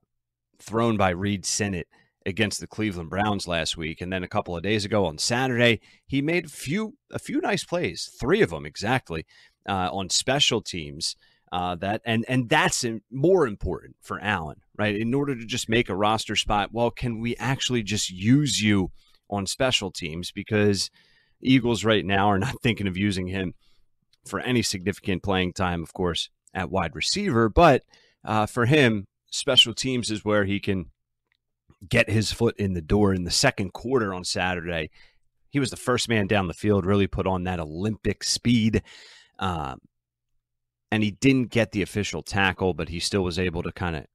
thrown 0.60 0.98
by 0.98 1.10
Reid 1.10 1.46
Sinnett 1.46 1.88
against 2.26 2.60
the 2.60 2.68
Cleveland 2.68 3.10
Browns 3.10 3.48
last 3.48 3.78
week, 3.78 4.02
and 4.02 4.12
then 4.12 4.24
a 4.24 4.28
couple 4.28 4.56
of 4.56 4.64
days 4.64 4.84
ago 4.84 5.06
on 5.06 5.18
Saturday, 5.18 5.80
he 6.08 6.22
made 6.22 6.46
a 6.46 6.50
few 6.50 6.96
a 7.12 7.20
few 7.20 7.40
nice 7.42 7.64
plays, 7.64 8.10
three 8.20 8.42
of 8.42 8.50
them 8.50 8.66
exactly, 8.66 9.26
uh, 9.68 9.90
on 9.92 10.10
special 10.10 10.62
teams. 10.62 11.16
Uh, 11.52 11.76
that 11.76 12.02
and 12.06 12.26
and 12.28 12.50
that's 12.50 12.84
more 13.12 13.48
important 13.48 13.96
for 14.02 14.20
Allen, 14.20 14.62
right? 14.78 14.96
In 14.96 15.14
order 15.14 15.36
to 15.36 15.46
just 15.46 15.70
make 15.70 15.90
a 15.90 15.96
roster 15.96 16.36
spot, 16.36 16.70
well, 16.74 16.92
can 16.92 17.20
we 17.20 17.36
actually 17.38 17.84
just 17.84 18.10
use 18.10 18.62
you 18.62 18.92
on 19.30 19.46
special 19.46 19.92
teams? 19.92 20.32
Because 20.32 20.90
Eagles 21.42 21.86
right 21.86 22.06
now 22.06 22.28
are 22.28 22.40
not 22.40 22.60
thinking 22.64 22.88
of 22.88 22.98
using 22.98 23.28
him 23.28 23.54
for 24.26 24.40
any 24.40 24.62
significant 24.62 25.24
playing 25.24 25.54
time, 25.54 25.84
of 25.84 25.94
course, 25.94 26.30
at 26.54 26.72
wide 26.72 26.96
receiver. 26.96 27.48
But 27.48 27.84
uh, 28.24 28.48
for 28.48 28.66
him, 28.66 29.08
special 29.30 29.74
teams 29.74 30.10
is 30.10 30.26
where 30.26 30.46
he 30.46 30.60
can 30.60 30.88
get 31.88 32.10
his 32.10 32.32
foot 32.32 32.56
in 32.58 32.74
the 32.74 32.82
door 32.82 33.14
in 33.14 33.24
the 33.24 33.32
second 33.32 33.74
quarter 33.74 34.14
on 34.14 34.24
Saturday. 34.24 34.90
He 35.50 35.60
was 35.60 35.70
the 35.70 35.78
first 35.78 36.10
man 36.10 36.28
down 36.28 36.48
the 36.48 36.54
field, 36.54 36.86
really 36.86 37.08
put 37.08 37.28
on 37.28 37.44
that 37.44 37.60
Olympic 37.60 38.24
speed. 38.24 38.82
Um, 39.40 39.80
and 40.92 41.04
he 41.04 41.12
didn't 41.12 41.50
get 41.52 41.72
the 41.72 41.82
official 41.82 42.22
tackle, 42.22 42.74
but 42.74 42.90
he 42.90 43.00
still 43.00 43.24
was 43.24 43.40
able 43.40 43.64
to 43.64 43.72
kind 43.72 43.96
of 43.96 44.06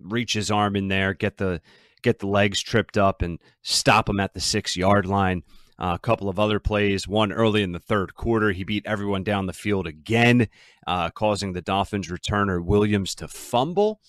reach 0.00 0.34
his 0.34 0.50
arm 0.50 0.76
in 0.76 0.88
there, 0.88 1.14
get 1.14 1.38
the 1.38 1.60
get 2.02 2.18
the 2.18 2.26
legs 2.26 2.60
tripped 2.60 2.96
up, 2.96 3.22
and 3.22 3.38
stop 3.62 4.08
him 4.08 4.20
at 4.20 4.34
the 4.34 4.40
six 4.40 4.76
yard 4.76 5.06
line. 5.06 5.42
Uh, 5.78 5.94
a 5.94 5.98
couple 5.98 6.28
of 6.28 6.38
other 6.38 6.60
plays, 6.60 7.08
one 7.08 7.32
early 7.32 7.62
in 7.62 7.72
the 7.72 7.78
third 7.78 8.14
quarter. 8.14 8.52
He 8.52 8.64
beat 8.64 8.84
everyone 8.84 9.24
down 9.24 9.46
the 9.46 9.54
field 9.54 9.86
again, 9.86 10.48
uh, 10.86 11.08
causing 11.08 11.54
the 11.54 11.62
Dolphins 11.62 12.08
returner 12.08 12.62
Williams 12.62 13.14
to 13.14 13.28
fumble. 13.28 14.00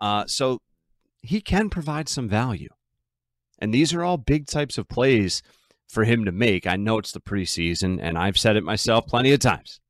Uh, 0.00 0.26
so 0.26 0.60
he 1.20 1.40
can 1.40 1.70
provide 1.70 2.08
some 2.08 2.28
value. 2.28 2.68
And 3.58 3.74
these 3.74 3.92
are 3.92 4.04
all 4.04 4.16
big 4.16 4.46
types 4.46 4.78
of 4.78 4.88
plays 4.88 5.42
for 5.88 6.04
him 6.04 6.24
to 6.24 6.30
make. 6.30 6.68
I 6.68 6.76
know 6.76 6.98
it's 6.98 7.10
the 7.10 7.20
preseason, 7.20 7.98
and 8.00 8.16
I've 8.16 8.38
said 8.38 8.56
it 8.56 8.62
myself 8.62 9.06
plenty 9.08 9.32
of 9.32 9.40
times. 9.40 9.80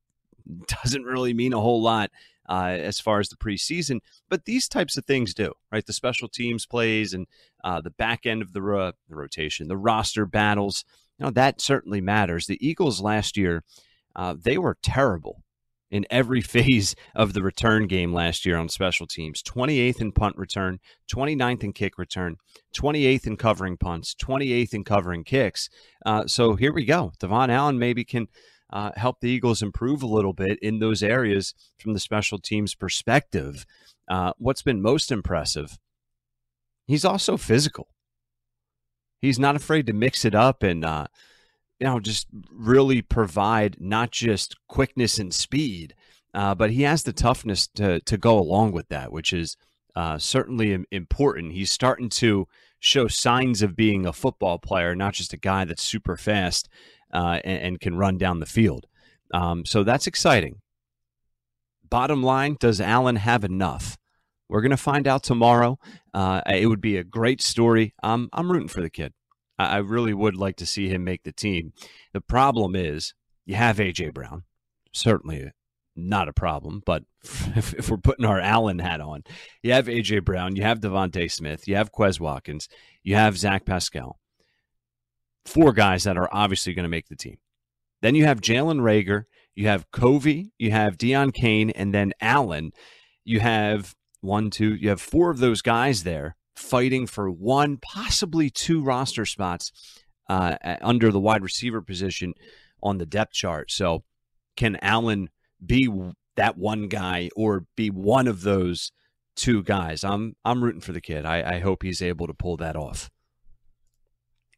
Doesn't 0.83 1.03
really 1.03 1.33
mean 1.33 1.53
a 1.53 1.59
whole 1.59 1.81
lot 1.81 2.11
uh, 2.49 2.77
as 2.79 2.99
far 2.99 3.19
as 3.19 3.29
the 3.29 3.35
preseason, 3.35 3.99
but 4.27 4.45
these 4.45 4.67
types 4.67 4.97
of 4.97 5.05
things 5.05 5.33
do, 5.33 5.53
right? 5.71 5.85
The 5.85 5.93
special 5.93 6.27
teams 6.27 6.65
plays 6.65 7.13
and 7.13 7.27
uh, 7.63 7.79
the 7.81 7.91
back 7.91 8.25
end 8.25 8.41
of 8.41 8.53
the, 8.53 8.61
ro- 8.61 8.93
the 9.07 9.15
rotation, 9.15 9.67
the 9.67 9.77
roster 9.77 10.25
battles, 10.25 10.83
you 11.17 11.25
know, 11.25 11.31
that 11.31 11.61
certainly 11.61 12.01
matters. 12.01 12.47
The 12.47 12.65
Eagles 12.65 13.01
last 13.01 13.37
year, 13.37 13.63
uh, 14.15 14.35
they 14.41 14.57
were 14.57 14.77
terrible 14.81 15.43
in 15.91 16.05
every 16.09 16.41
phase 16.55 16.95
of 17.15 17.33
the 17.33 17.43
return 17.43 17.87
game 17.87 18.13
last 18.13 18.45
year 18.45 18.57
on 18.57 18.69
special 18.69 19.05
teams 19.05 19.43
28th 19.43 20.01
in 20.01 20.11
punt 20.11 20.35
return, 20.37 20.79
29th 21.13 21.63
in 21.63 21.73
kick 21.73 21.97
return, 21.97 22.37
28th 22.75 23.27
in 23.27 23.37
covering 23.37 23.77
punts, 23.77 24.15
28th 24.15 24.73
in 24.73 24.83
covering 24.83 25.23
kicks. 25.23 25.69
Uh, 26.05 26.25
so 26.25 26.55
here 26.55 26.73
we 26.73 26.85
go. 26.85 27.11
Devon 27.19 27.49
Allen 27.49 27.77
maybe 27.77 28.03
can. 28.03 28.27
Uh, 28.71 28.91
help 28.95 29.19
the 29.19 29.29
Eagles 29.29 29.61
improve 29.61 30.03
a 30.03 30.07
little 30.07 30.33
bit 30.33 30.59
in 30.59 30.79
those 30.79 31.01
areas 31.01 31.55
from 31.79 31.93
the 31.93 31.99
special 31.99 32.37
teams 32.37 32.75
perspective. 32.75 33.65
Uh, 34.07 34.33
what's 34.37 34.61
been 34.61 34.81
most 34.81 35.11
impressive? 35.11 35.79
He's 36.85 37.05
also 37.05 37.37
physical. 37.37 37.87
He's 39.21 39.39
not 39.39 39.55
afraid 39.55 39.85
to 39.87 39.93
mix 39.93 40.23
it 40.23 40.35
up 40.35 40.63
and 40.63 40.85
uh, 40.85 41.07
you 41.79 41.87
know 41.87 41.99
just 41.99 42.27
really 42.51 43.01
provide 43.01 43.77
not 43.79 44.11
just 44.11 44.55
quickness 44.67 45.17
and 45.17 45.33
speed, 45.33 45.95
uh, 46.33 46.55
but 46.55 46.71
he 46.71 46.83
has 46.83 47.03
the 47.03 47.13
toughness 47.13 47.67
to 47.75 47.99
to 48.01 48.17
go 48.17 48.39
along 48.39 48.71
with 48.71 48.87
that, 48.89 49.11
which 49.11 49.33
is 49.33 49.57
uh, 49.95 50.17
certainly 50.17 50.85
important. 50.91 51.53
He's 51.53 51.71
starting 51.71 52.09
to 52.09 52.47
show 52.79 53.07
signs 53.07 53.61
of 53.61 53.75
being 53.75 54.05
a 54.05 54.13
football 54.13 54.57
player, 54.57 54.95
not 54.95 55.13
just 55.13 55.33
a 55.33 55.37
guy 55.37 55.65
that's 55.65 55.83
super 55.83 56.15
fast 56.15 56.69
uh, 57.13 57.39
and, 57.43 57.61
and, 57.61 57.79
can 57.79 57.97
run 57.97 58.17
down 58.17 58.39
the 58.39 58.45
field. 58.45 58.85
Um, 59.33 59.65
so 59.65 59.83
that's 59.83 60.07
exciting. 60.07 60.61
Bottom 61.89 62.21
line, 62.21 62.57
does 62.59 62.79
Allen 62.79 63.15
have 63.15 63.43
enough? 63.43 63.97
We're 64.47 64.61
going 64.61 64.71
to 64.71 64.77
find 64.77 65.07
out 65.07 65.23
tomorrow. 65.23 65.77
Uh, 66.13 66.41
it 66.47 66.67
would 66.67 66.81
be 66.81 66.97
a 66.97 67.03
great 67.03 67.41
story. 67.41 67.93
I'm 68.01 68.29
I'm 68.33 68.51
rooting 68.51 68.67
for 68.67 68.81
the 68.81 68.89
kid. 68.89 69.13
I, 69.57 69.65
I 69.65 69.77
really 69.77 70.13
would 70.13 70.35
like 70.35 70.55
to 70.57 70.65
see 70.65 70.89
him 70.89 71.03
make 71.03 71.23
the 71.23 71.31
team. 71.31 71.73
The 72.13 72.21
problem 72.21 72.75
is 72.75 73.13
you 73.45 73.55
have 73.55 73.77
AJ 73.77 74.13
Brown, 74.13 74.43
certainly 74.91 75.51
not 75.95 76.27
a 76.27 76.33
problem. 76.33 76.81
But 76.85 77.03
if, 77.23 77.73
if, 77.73 77.89
we're 77.89 77.97
putting 77.97 78.25
our 78.25 78.39
Allen 78.39 78.79
hat 78.79 79.01
on, 79.01 79.23
you 79.61 79.73
have 79.73 79.85
AJ 79.85 80.25
Brown, 80.25 80.55
you 80.55 80.63
have 80.63 80.79
DeVonta 80.79 81.31
Smith, 81.31 81.67
you 81.67 81.75
have 81.75 81.91
Quez 81.91 82.19
Watkins, 82.19 82.67
you 83.03 83.15
have 83.15 83.37
Zach 83.37 83.65
Pascal. 83.65 84.19
Four 85.45 85.73
guys 85.73 86.03
that 86.03 86.17
are 86.17 86.29
obviously 86.31 86.73
going 86.73 86.83
to 86.83 86.89
make 86.89 87.07
the 87.07 87.15
team. 87.15 87.37
Then 88.01 88.15
you 88.15 88.25
have 88.25 88.41
Jalen 88.41 88.81
Reagor, 88.81 89.23
you 89.55 89.67
have 89.67 89.91
Covey, 89.91 90.51
you 90.57 90.71
have 90.71 90.97
Deon 90.97 91.33
Cain, 91.33 91.69
and 91.71 91.93
then 91.93 92.13
Allen. 92.21 92.71
You 93.25 93.39
have 93.41 93.95
one, 94.21 94.49
two, 94.49 94.75
you 94.75 94.89
have 94.89 95.01
four 95.01 95.29
of 95.29 95.39
those 95.39 95.61
guys 95.61 96.03
there 96.03 96.35
fighting 96.55 97.07
for 97.07 97.29
one, 97.29 97.77
possibly 97.77 98.49
two 98.49 98.83
roster 98.83 99.25
spots 99.25 99.71
uh, 100.29 100.55
under 100.81 101.11
the 101.11 101.19
wide 101.19 101.43
receiver 101.43 101.81
position 101.81 102.33
on 102.81 102.97
the 102.97 103.05
depth 103.05 103.33
chart. 103.33 103.71
So, 103.71 104.03
can 104.55 104.77
Allen 104.81 105.29
be 105.65 105.89
that 106.35 106.57
one 106.57 106.87
guy 106.87 107.29
or 107.35 107.65
be 107.75 107.89
one 107.89 108.27
of 108.27 108.41
those 108.41 108.91
two 109.35 109.63
guys? 109.63 110.03
I'm 110.03 110.35
I'm 110.43 110.63
rooting 110.63 110.81
for 110.81 110.91
the 110.91 111.01
kid. 111.01 111.25
I, 111.25 111.55
I 111.55 111.59
hope 111.59 111.83
he's 111.83 112.01
able 112.01 112.27
to 112.27 112.33
pull 112.33 112.57
that 112.57 112.75
off. 112.75 113.09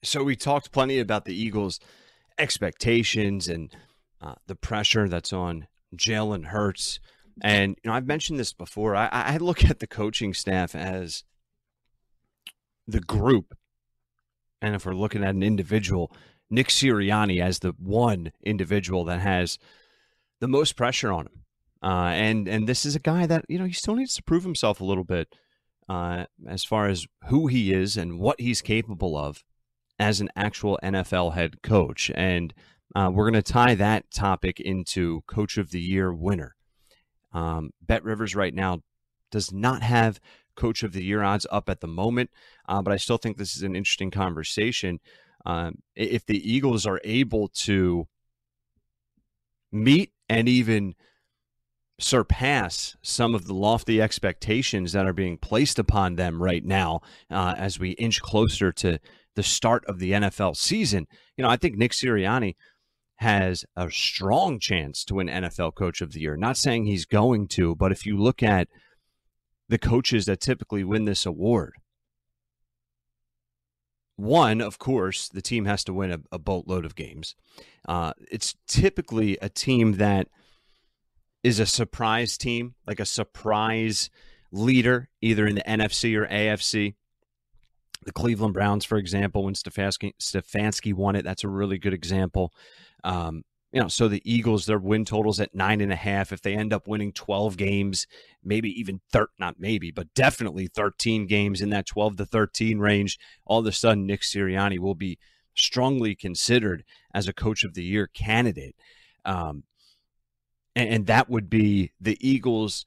So 0.03 0.23
we 0.23 0.35
talked 0.35 0.71
plenty 0.71 0.99
about 0.99 1.25
the 1.25 1.35
Eagles' 1.35 1.79
expectations 2.37 3.47
and 3.47 3.71
uh, 4.19 4.35
the 4.47 4.55
pressure 4.55 5.07
that's 5.07 5.31
on 5.31 5.67
Jalen 5.95 6.45
Hurts. 6.45 6.99
And 7.43 7.77
you 7.83 7.89
know, 7.89 7.95
I've 7.95 8.07
mentioned 8.07 8.39
this 8.39 8.53
before. 8.53 8.95
I, 8.95 9.07
I 9.11 9.37
look 9.37 9.63
at 9.63 9.79
the 9.79 9.87
coaching 9.87 10.33
staff 10.33 10.75
as 10.75 11.23
the 12.87 12.99
group, 12.99 13.55
and 14.61 14.75
if 14.75 14.85
we're 14.85 14.93
looking 14.93 15.23
at 15.23 15.35
an 15.35 15.43
individual, 15.43 16.11
Nick 16.49 16.67
Sirianni 16.67 17.41
as 17.41 17.59
the 17.59 17.73
one 17.77 18.31
individual 18.43 19.05
that 19.05 19.21
has 19.21 19.57
the 20.39 20.47
most 20.47 20.75
pressure 20.75 21.11
on 21.11 21.27
him. 21.27 21.45
Uh, 21.83 22.11
and 22.13 22.47
and 22.47 22.67
this 22.67 22.85
is 22.85 22.95
a 22.95 22.99
guy 22.99 23.25
that 23.25 23.45
you 23.47 23.57
know 23.57 23.65
he 23.65 23.73
still 23.73 23.95
needs 23.95 24.13
to 24.15 24.23
prove 24.23 24.43
himself 24.43 24.81
a 24.81 24.85
little 24.85 25.03
bit 25.03 25.35
uh, 25.89 26.25
as 26.47 26.63
far 26.63 26.87
as 26.87 27.07
who 27.29 27.47
he 27.47 27.73
is 27.73 27.97
and 27.97 28.19
what 28.19 28.39
he's 28.39 28.61
capable 28.61 29.17
of 29.17 29.43
as 30.01 30.19
an 30.19 30.29
actual 30.35 30.79
NFL 30.83 31.35
head 31.35 31.61
coach. 31.61 32.09
And 32.15 32.55
uh, 32.95 33.11
we're 33.13 33.29
going 33.29 33.41
to 33.41 33.53
tie 33.53 33.75
that 33.75 34.09
topic 34.09 34.59
into 34.59 35.21
Coach 35.27 35.59
of 35.59 35.69
the 35.69 35.79
Year 35.79 36.11
winner. 36.11 36.55
Um, 37.31 37.69
Bet 37.83 38.03
Rivers 38.03 38.35
right 38.35 38.53
now 38.53 38.81
does 39.29 39.53
not 39.53 39.83
have 39.83 40.19
Coach 40.55 40.81
of 40.81 40.93
the 40.93 41.03
Year 41.03 41.21
odds 41.21 41.45
up 41.51 41.69
at 41.69 41.81
the 41.81 41.87
moment, 41.87 42.31
uh, 42.67 42.81
but 42.81 42.91
I 42.91 42.97
still 42.97 43.17
think 43.17 43.37
this 43.37 43.55
is 43.55 43.61
an 43.61 43.75
interesting 43.75 44.09
conversation. 44.09 44.99
Um, 45.45 45.83
if 45.95 46.25
the 46.25 46.51
Eagles 46.51 46.87
are 46.87 46.99
able 47.03 47.47
to 47.49 48.07
meet 49.71 50.11
and 50.27 50.49
even 50.49 50.95
surpass 51.99 52.97
some 53.03 53.35
of 53.35 53.45
the 53.45 53.53
lofty 53.53 54.01
expectations 54.01 54.93
that 54.93 55.05
are 55.05 55.13
being 55.13 55.37
placed 55.37 55.77
upon 55.77 56.15
them 56.15 56.41
right 56.41 56.65
now 56.65 57.01
uh, 57.29 57.53
as 57.55 57.79
we 57.79 57.91
inch 57.91 58.19
closer 58.19 58.71
to 58.71 58.99
the 59.41 59.47
start 59.47 59.83
of 59.85 59.97
the 59.97 60.11
NFL 60.11 60.55
season. 60.55 61.07
You 61.35 61.43
know, 61.43 61.49
I 61.49 61.57
think 61.57 61.75
Nick 61.75 61.93
Sirianni 61.93 62.55
has 63.15 63.65
a 63.75 63.89
strong 63.89 64.59
chance 64.59 65.03
to 65.05 65.15
win 65.15 65.29
NFL 65.29 65.73
Coach 65.73 65.99
of 65.99 66.11
the 66.11 66.19
Year. 66.19 66.37
Not 66.37 66.57
saying 66.57 66.85
he's 66.85 67.07
going 67.07 67.47
to, 67.49 67.75
but 67.75 67.91
if 67.91 68.05
you 68.05 68.19
look 68.19 68.43
at 68.43 68.67
the 69.67 69.79
coaches 69.79 70.27
that 70.27 70.39
typically 70.39 70.83
win 70.83 71.05
this 71.05 71.25
award. 71.25 71.73
One, 74.15 74.61
of 74.61 74.77
course, 74.77 75.27
the 75.27 75.41
team 75.41 75.65
has 75.65 75.83
to 75.85 75.93
win 75.93 76.11
a, 76.11 76.19
a 76.31 76.37
boatload 76.37 76.85
of 76.85 76.93
games. 76.93 77.33
Uh, 77.89 78.13
it's 78.29 78.53
typically 78.67 79.39
a 79.41 79.49
team 79.49 79.93
that 79.93 80.27
is 81.43 81.59
a 81.59 81.65
surprise 81.65 82.37
team, 82.37 82.75
like 82.85 82.99
a 82.99 83.05
surprise 83.07 84.11
leader, 84.51 85.09
either 85.19 85.47
in 85.47 85.55
the 85.55 85.63
NFC 85.63 86.15
or 86.15 86.27
AFC. 86.27 86.93
The 88.03 88.11
Cleveland 88.11 88.53
Browns, 88.53 88.85
for 88.85 88.97
example, 88.97 89.43
when 89.43 89.53
Stefanski, 89.53 90.13
Stefanski 90.19 90.93
won 90.93 91.15
it, 91.15 91.23
that's 91.23 91.43
a 91.43 91.49
really 91.49 91.77
good 91.77 91.93
example. 91.93 92.51
Um, 93.03 93.43
you 93.71 93.79
know, 93.79 93.87
so 93.87 94.07
the 94.07 94.21
Eagles, 94.25 94.65
their 94.65 94.79
win 94.79 95.05
totals 95.05 95.39
at 95.39 95.55
nine 95.55 95.79
and 95.79 95.93
a 95.93 95.97
half. 95.97 96.33
If 96.33 96.41
they 96.41 96.55
end 96.55 96.73
up 96.73 96.87
winning 96.87 97.13
12 97.13 97.55
games, 97.55 98.05
maybe 98.43 98.69
even 98.77 98.99
thir- 99.11 99.29
not 99.39 99.59
maybe, 99.59 99.91
but 99.91 100.13
definitely 100.13 100.67
13 100.67 101.25
games 101.25 101.61
in 101.61 101.69
that 101.69 101.85
12 101.85 102.17
to 102.17 102.25
13 102.25 102.79
range, 102.79 103.17
all 103.45 103.59
of 103.59 103.67
a 103.67 103.71
sudden 103.71 104.05
Nick 104.05 104.21
Sirianni 104.21 104.77
will 104.77 104.95
be 104.95 105.17
strongly 105.55 106.15
considered 106.15 106.83
as 107.13 107.27
a 107.27 107.33
coach 107.33 107.63
of 107.63 107.73
the 107.73 107.83
year 107.83 108.07
candidate. 108.07 108.75
Um, 109.23 109.63
and, 110.75 110.89
and 110.89 111.07
that 111.07 111.29
would 111.29 111.49
be 111.49 111.93
the 111.99 112.17
Eagles 112.19 112.85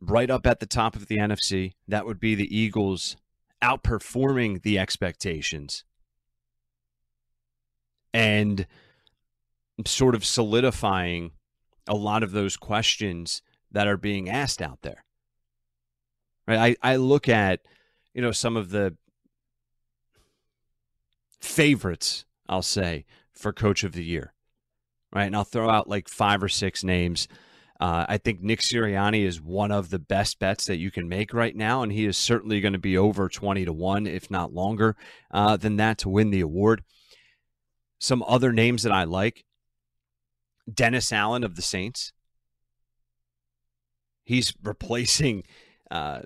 right 0.00 0.30
up 0.30 0.46
at 0.46 0.60
the 0.60 0.66
top 0.66 0.96
of 0.96 1.06
the 1.08 1.18
NFC. 1.18 1.72
That 1.88 2.06
would 2.06 2.20
be 2.20 2.34
the 2.34 2.56
Eagles 2.56 3.16
outperforming 3.62 4.62
the 4.62 4.78
expectations. 4.78 5.84
And 8.12 8.66
sort 9.86 10.14
of 10.14 10.24
solidifying 10.24 11.32
a 11.88 11.94
lot 11.94 12.22
of 12.22 12.32
those 12.32 12.56
questions 12.56 13.42
that 13.70 13.88
are 13.88 13.96
being 13.96 14.28
asked 14.28 14.60
out 14.60 14.82
there. 14.82 15.04
Right? 16.46 16.76
I, 16.82 16.92
I 16.92 16.96
look 16.96 17.28
at, 17.28 17.60
you 18.12 18.20
know, 18.20 18.32
some 18.32 18.56
of 18.56 18.70
the 18.70 18.96
favorites, 21.40 22.24
I'll 22.48 22.62
say, 22.62 23.06
for 23.32 23.52
coach 23.52 23.82
of 23.82 23.92
the 23.92 24.04
year. 24.04 24.34
Right. 25.14 25.24
And 25.24 25.36
I'll 25.36 25.44
throw 25.44 25.68
out 25.68 25.88
like 25.88 26.08
five 26.08 26.42
or 26.42 26.48
six 26.48 26.84
names. 26.84 27.28
Uh, 27.82 28.06
I 28.08 28.16
think 28.16 28.40
Nick 28.40 28.60
Sirianni 28.60 29.26
is 29.26 29.40
one 29.40 29.72
of 29.72 29.90
the 29.90 29.98
best 29.98 30.38
bets 30.38 30.66
that 30.66 30.76
you 30.76 30.92
can 30.92 31.08
make 31.08 31.34
right 31.34 31.56
now, 31.56 31.82
and 31.82 31.90
he 31.90 32.06
is 32.06 32.16
certainly 32.16 32.60
going 32.60 32.74
to 32.74 32.78
be 32.78 32.96
over 32.96 33.28
20 33.28 33.64
to 33.64 33.72
1, 33.72 34.06
if 34.06 34.30
not 34.30 34.54
longer 34.54 34.94
uh, 35.32 35.56
than 35.56 35.78
that, 35.78 35.98
to 35.98 36.08
win 36.08 36.30
the 36.30 36.42
award. 36.42 36.84
Some 37.98 38.22
other 38.22 38.52
names 38.52 38.84
that 38.84 38.92
I 38.92 39.02
like 39.02 39.44
Dennis 40.72 41.12
Allen 41.12 41.42
of 41.42 41.56
the 41.56 41.62
Saints. 41.62 42.12
He's 44.22 44.54
replacing 44.62 45.42
uh, 45.90 46.20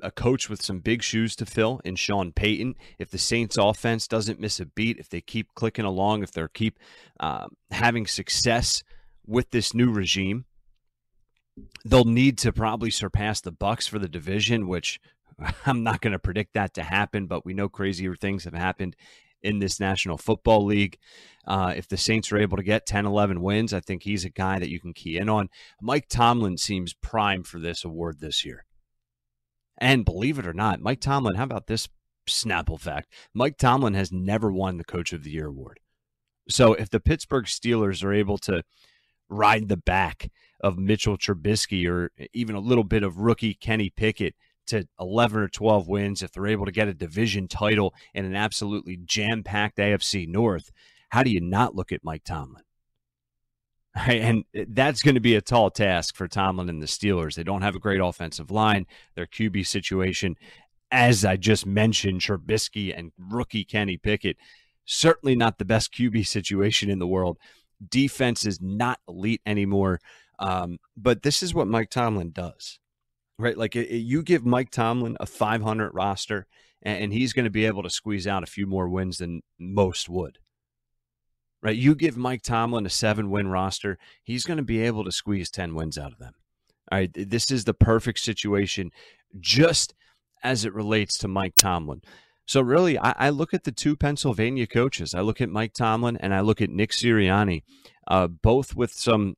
a 0.00 0.10
coach 0.10 0.48
with 0.48 0.62
some 0.62 0.80
big 0.80 1.02
shoes 1.02 1.36
to 1.36 1.44
fill 1.44 1.82
in 1.84 1.96
Sean 1.96 2.32
Payton. 2.32 2.76
If 2.98 3.10
the 3.10 3.18
Saints 3.18 3.58
offense 3.58 4.08
doesn't 4.08 4.40
miss 4.40 4.58
a 4.58 4.64
beat, 4.64 4.96
if 4.96 5.10
they 5.10 5.20
keep 5.20 5.54
clicking 5.54 5.84
along, 5.84 6.22
if 6.22 6.32
they 6.32 6.46
keep 6.54 6.78
uh, 7.20 7.48
having 7.72 8.06
success 8.06 8.82
with 9.26 9.50
this 9.50 9.74
new 9.74 9.92
regime, 9.92 10.46
they'll 11.84 12.04
need 12.04 12.38
to 12.38 12.52
probably 12.52 12.90
surpass 12.90 13.40
the 13.40 13.52
Bucs 13.52 13.88
for 13.88 13.98
the 13.98 14.08
division, 14.08 14.68
which 14.68 15.00
I'm 15.66 15.82
not 15.82 16.00
going 16.00 16.12
to 16.12 16.18
predict 16.18 16.54
that 16.54 16.74
to 16.74 16.82
happen, 16.82 17.26
but 17.26 17.44
we 17.44 17.54
know 17.54 17.68
crazier 17.68 18.14
things 18.14 18.44
have 18.44 18.54
happened 18.54 18.96
in 19.42 19.58
this 19.58 19.78
National 19.78 20.18
Football 20.18 20.64
League. 20.64 20.98
Uh, 21.46 21.72
if 21.76 21.88
the 21.88 21.96
Saints 21.96 22.32
are 22.32 22.38
able 22.38 22.56
to 22.56 22.62
get 22.62 22.86
10, 22.86 23.06
11 23.06 23.40
wins, 23.40 23.72
I 23.72 23.80
think 23.80 24.02
he's 24.02 24.24
a 24.24 24.30
guy 24.30 24.58
that 24.58 24.70
you 24.70 24.80
can 24.80 24.92
key 24.92 25.16
in 25.16 25.28
on. 25.28 25.48
Mike 25.80 26.08
Tomlin 26.08 26.58
seems 26.58 26.94
prime 26.94 27.42
for 27.42 27.58
this 27.58 27.84
award 27.84 28.20
this 28.20 28.44
year. 28.44 28.64
And 29.78 30.04
believe 30.04 30.38
it 30.38 30.46
or 30.46 30.52
not, 30.52 30.80
Mike 30.80 31.00
Tomlin, 31.00 31.36
how 31.36 31.44
about 31.44 31.68
this 31.68 31.88
Snapple 32.28 32.80
fact? 32.80 33.12
Mike 33.32 33.56
Tomlin 33.56 33.94
has 33.94 34.12
never 34.12 34.52
won 34.52 34.76
the 34.76 34.84
Coach 34.84 35.12
of 35.12 35.22
the 35.22 35.30
Year 35.30 35.46
award. 35.46 35.78
So 36.50 36.74
if 36.74 36.90
the 36.90 37.00
Pittsburgh 37.00 37.44
Steelers 37.44 38.02
are 38.02 38.12
able 38.12 38.38
to 38.38 38.64
ride 39.28 39.68
the 39.68 39.76
back 39.76 40.30
of 40.60 40.78
Mitchell 40.78 41.16
Trubisky 41.16 41.88
or 41.88 42.10
even 42.32 42.56
a 42.56 42.60
little 42.60 42.84
bit 42.84 43.02
of 43.02 43.18
rookie 43.18 43.54
Kenny 43.54 43.90
Pickett 43.90 44.34
to 44.66 44.86
11 45.00 45.40
or 45.40 45.48
12 45.48 45.88
wins, 45.88 46.22
if 46.22 46.32
they're 46.32 46.46
able 46.46 46.66
to 46.66 46.72
get 46.72 46.88
a 46.88 46.94
division 46.94 47.48
title 47.48 47.94
in 48.14 48.24
an 48.24 48.34
absolutely 48.34 48.98
jam 49.04 49.42
packed 49.42 49.78
AFC 49.78 50.28
North, 50.28 50.70
how 51.10 51.22
do 51.22 51.30
you 51.30 51.40
not 51.40 51.74
look 51.74 51.92
at 51.92 52.04
Mike 52.04 52.24
Tomlin? 52.24 52.62
And 54.06 54.44
that's 54.68 55.02
going 55.02 55.16
to 55.16 55.20
be 55.20 55.34
a 55.34 55.40
tall 55.40 55.70
task 55.70 56.14
for 56.14 56.28
Tomlin 56.28 56.68
and 56.68 56.80
the 56.80 56.86
Steelers. 56.86 57.34
They 57.34 57.42
don't 57.42 57.62
have 57.62 57.74
a 57.74 57.80
great 57.80 58.00
offensive 58.00 58.50
line. 58.50 58.86
Their 59.16 59.26
QB 59.26 59.66
situation, 59.66 60.36
as 60.92 61.24
I 61.24 61.36
just 61.36 61.66
mentioned, 61.66 62.20
Trubisky 62.20 62.96
and 62.96 63.10
rookie 63.18 63.64
Kenny 63.64 63.96
Pickett, 63.96 64.36
certainly 64.84 65.34
not 65.34 65.58
the 65.58 65.64
best 65.64 65.92
QB 65.92 66.26
situation 66.26 66.90
in 66.90 67.00
the 67.00 67.08
world. 67.08 67.38
Defense 67.86 68.46
is 68.46 68.60
not 68.60 69.00
elite 69.08 69.42
anymore. 69.44 70.00
Um, 70.38 70.78
but 70.96 71.22
this 71.22 71.42
is 71.42 71.54
what 71.54 71.68
Mike 71.68 71.90
Tomlin 71.90 72.30
does, 72.30 72.78
right? 73.38 73.56
Like 73.56 73.76
it, 73.76 73.88
it, 73.88 73.98
you 73.98 74.22
give 74.22 74.44
Mike 74.44 74.70
Tomlin 74.70 75.16
a 75.20 75.26
500 75.26 75.90
roster, 75.92 76.46
and, 76.82 77.04
and 77.04 77.12
he's 77.12 77.32
going 77.32 77.44
to 77.44 77.50
be 77.50 77.66
able 77.66 77.82
to 77.82 77.90
squeeze 77.90 78.26
out 78.26 78.42
a 78.42 78.46
few 78.46 78.66
more 78.66 78.88
wins 78.88 79.18
than 79.18 79.42
most 79.58 80.08
would 80.08 80.38
right? 81.62 81.76
You 81.76 81.94
give 81.94 82.16
Mike 82.16 82.42
Tomlin 82.42 82.86
a 82.86 82.90
seven 82.90 83.30
win 83.30 83.48
roster, 83.48 83.98
he's 84.22 84.44
going 84.44 84.58
to 84.58 84.62
be 84.62 84.80
able 84.82 85.04
to 85.04 85.12
squeeze 85.12 85.50
10 85.50 85.74
wins 85.74 85.98
out 85.98 86.12
of 86.12 86.18
them. 86.18 86.34
All 86.90 86.98
right. 86.98 87.10
This 87.14 87.50
is 87.50 87.64
the 87.64 87.74
perfect 87.74 88.20
situation 88.20 88.90
just 89.38 89.94
as 90.42 90.64
it 90.64 90.72
relates 90.72 91.18
to 91.18 91.28
Mike 91.28 91.54
Tomlin. 91.56 92.02
So, 92.46 92.62
really, 92.62 92.98
I, 92.98 93.14
I 93.18 93.28
look 93.28 93.52
at 93.52 93.64
the 93.64 93.72
two 93.72 93.94
Pennsylvania 93.94 94.66
coaches. 94.66 95.14
I 95.14 95.20
look 95.20 95.40
at 95.42 95.50
Mike 95.50 95.74
Tomlin 95.74 96.16
and 96.16 96.32
I 96.32 96.40
look 96.40 96.62
at 96.62 96.70
Nick 96.70 96.92
Sirianni, 96.92 97.62
uh, 98.06 98.26
both 98.26 98.74
with 98.74 98.92
some 98.92 99.34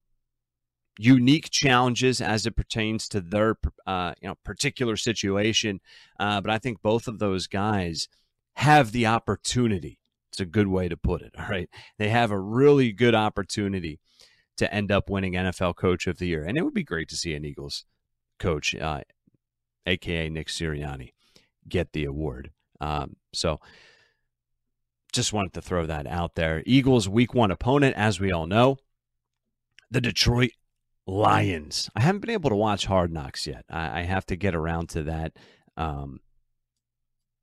unique 1.02 1.50
challenges 1.50 2.20
as 2.20 2.46
it 2.46 2.56
pertains 2.56 3.08
to 3.08 3.20
their 3.20 3.56
uh, 3.86 4.12
you 4.20 4.28
know 4.28 4.34
particular 4.44 4.96
situation. 4.96 5.80
Uh, 6.18 6.40
but 6.40 6.50
I 6.50 6.58
think 6.58 6.82
both 6.82 7.08
of 7.08 7.18
those 7.18 7.46
guys 7.46 8.08
have 8.54 8.92
the 8.92 9.06
opportunity 9.06 10.00
it's 10.30 10.40
a 10.40 10.46
good 10.46 10.68
way 10.68 10.88
to 10.88 10.96
put 10.96 11.22
it. 11.22 11.34
All 11.38 11.48
right. 11.48 11.68
They 11.98 12.08
have 12.08 12.30
a 12.30 12.38
really 12.38 12.92
good 12.92 13.14
opportunity 13.14 14.00
to 14.56 14.72
end 14.72 14.92
up 14.92 15.10
winning 15.10 15.34
NFL 15.34 15.76
Coach 15.76 16.06
of 16.06 16.18
the 16.18 16.26
Year. 16.26 16.44
And 16.44 16.56
it 16.56 16.62
would 16.62 16.74
be 16.74 16.84
great 16.84 17.08
to 17.08 17.16
see 17.16 17.34
an 17.34 17.44
Eagles 17.44 17.84
coach, 18.38 18.74
uh, 18.74 19.00
aka 19.86 20.28
Nick 20.28 20.48
Sirianni, 20.48 21.12
get 21.68 21.92
the 21.92 22.04
award. 22.04 22.50
Um, 22.80 23.16
so 23.32 23.60
just 25.12 25.32
wanted 25.32 25.52
to 25.54 25.62
throw 25.62 25.86
that 25.86 26.06
out 26.06 26.34
there. 26.34 26.62
Eagles 26.66 27.08
week 27.08 27.34
one 27.34 27.50
opponent, 27.50 27.96
as 27.96 28.20
we 28.20 28.30
all 28.30 28.46
know, 28.46 28.76
the 29.90 30.00
Detroit 30.00 30.52
Lions. 31.06 31.90
I 31.94 32.02
haven't 32.02 32.20
been 32.20 32.30
able 32.30 32.50
to 32.50 32.56
watch 32.56 32.86
Hard 32.86 33.12
Knocks 33.12 33.46
yet. 33.46 33.64
I, 33.68 34.00
I 34.00 34.02
have 34.02 34.26
to 34.26 34.36
get 34.36 34.54
around 34.54 34.90
to 34.90 35.02
that. 35.04 35.32
Um, 35.76 36.20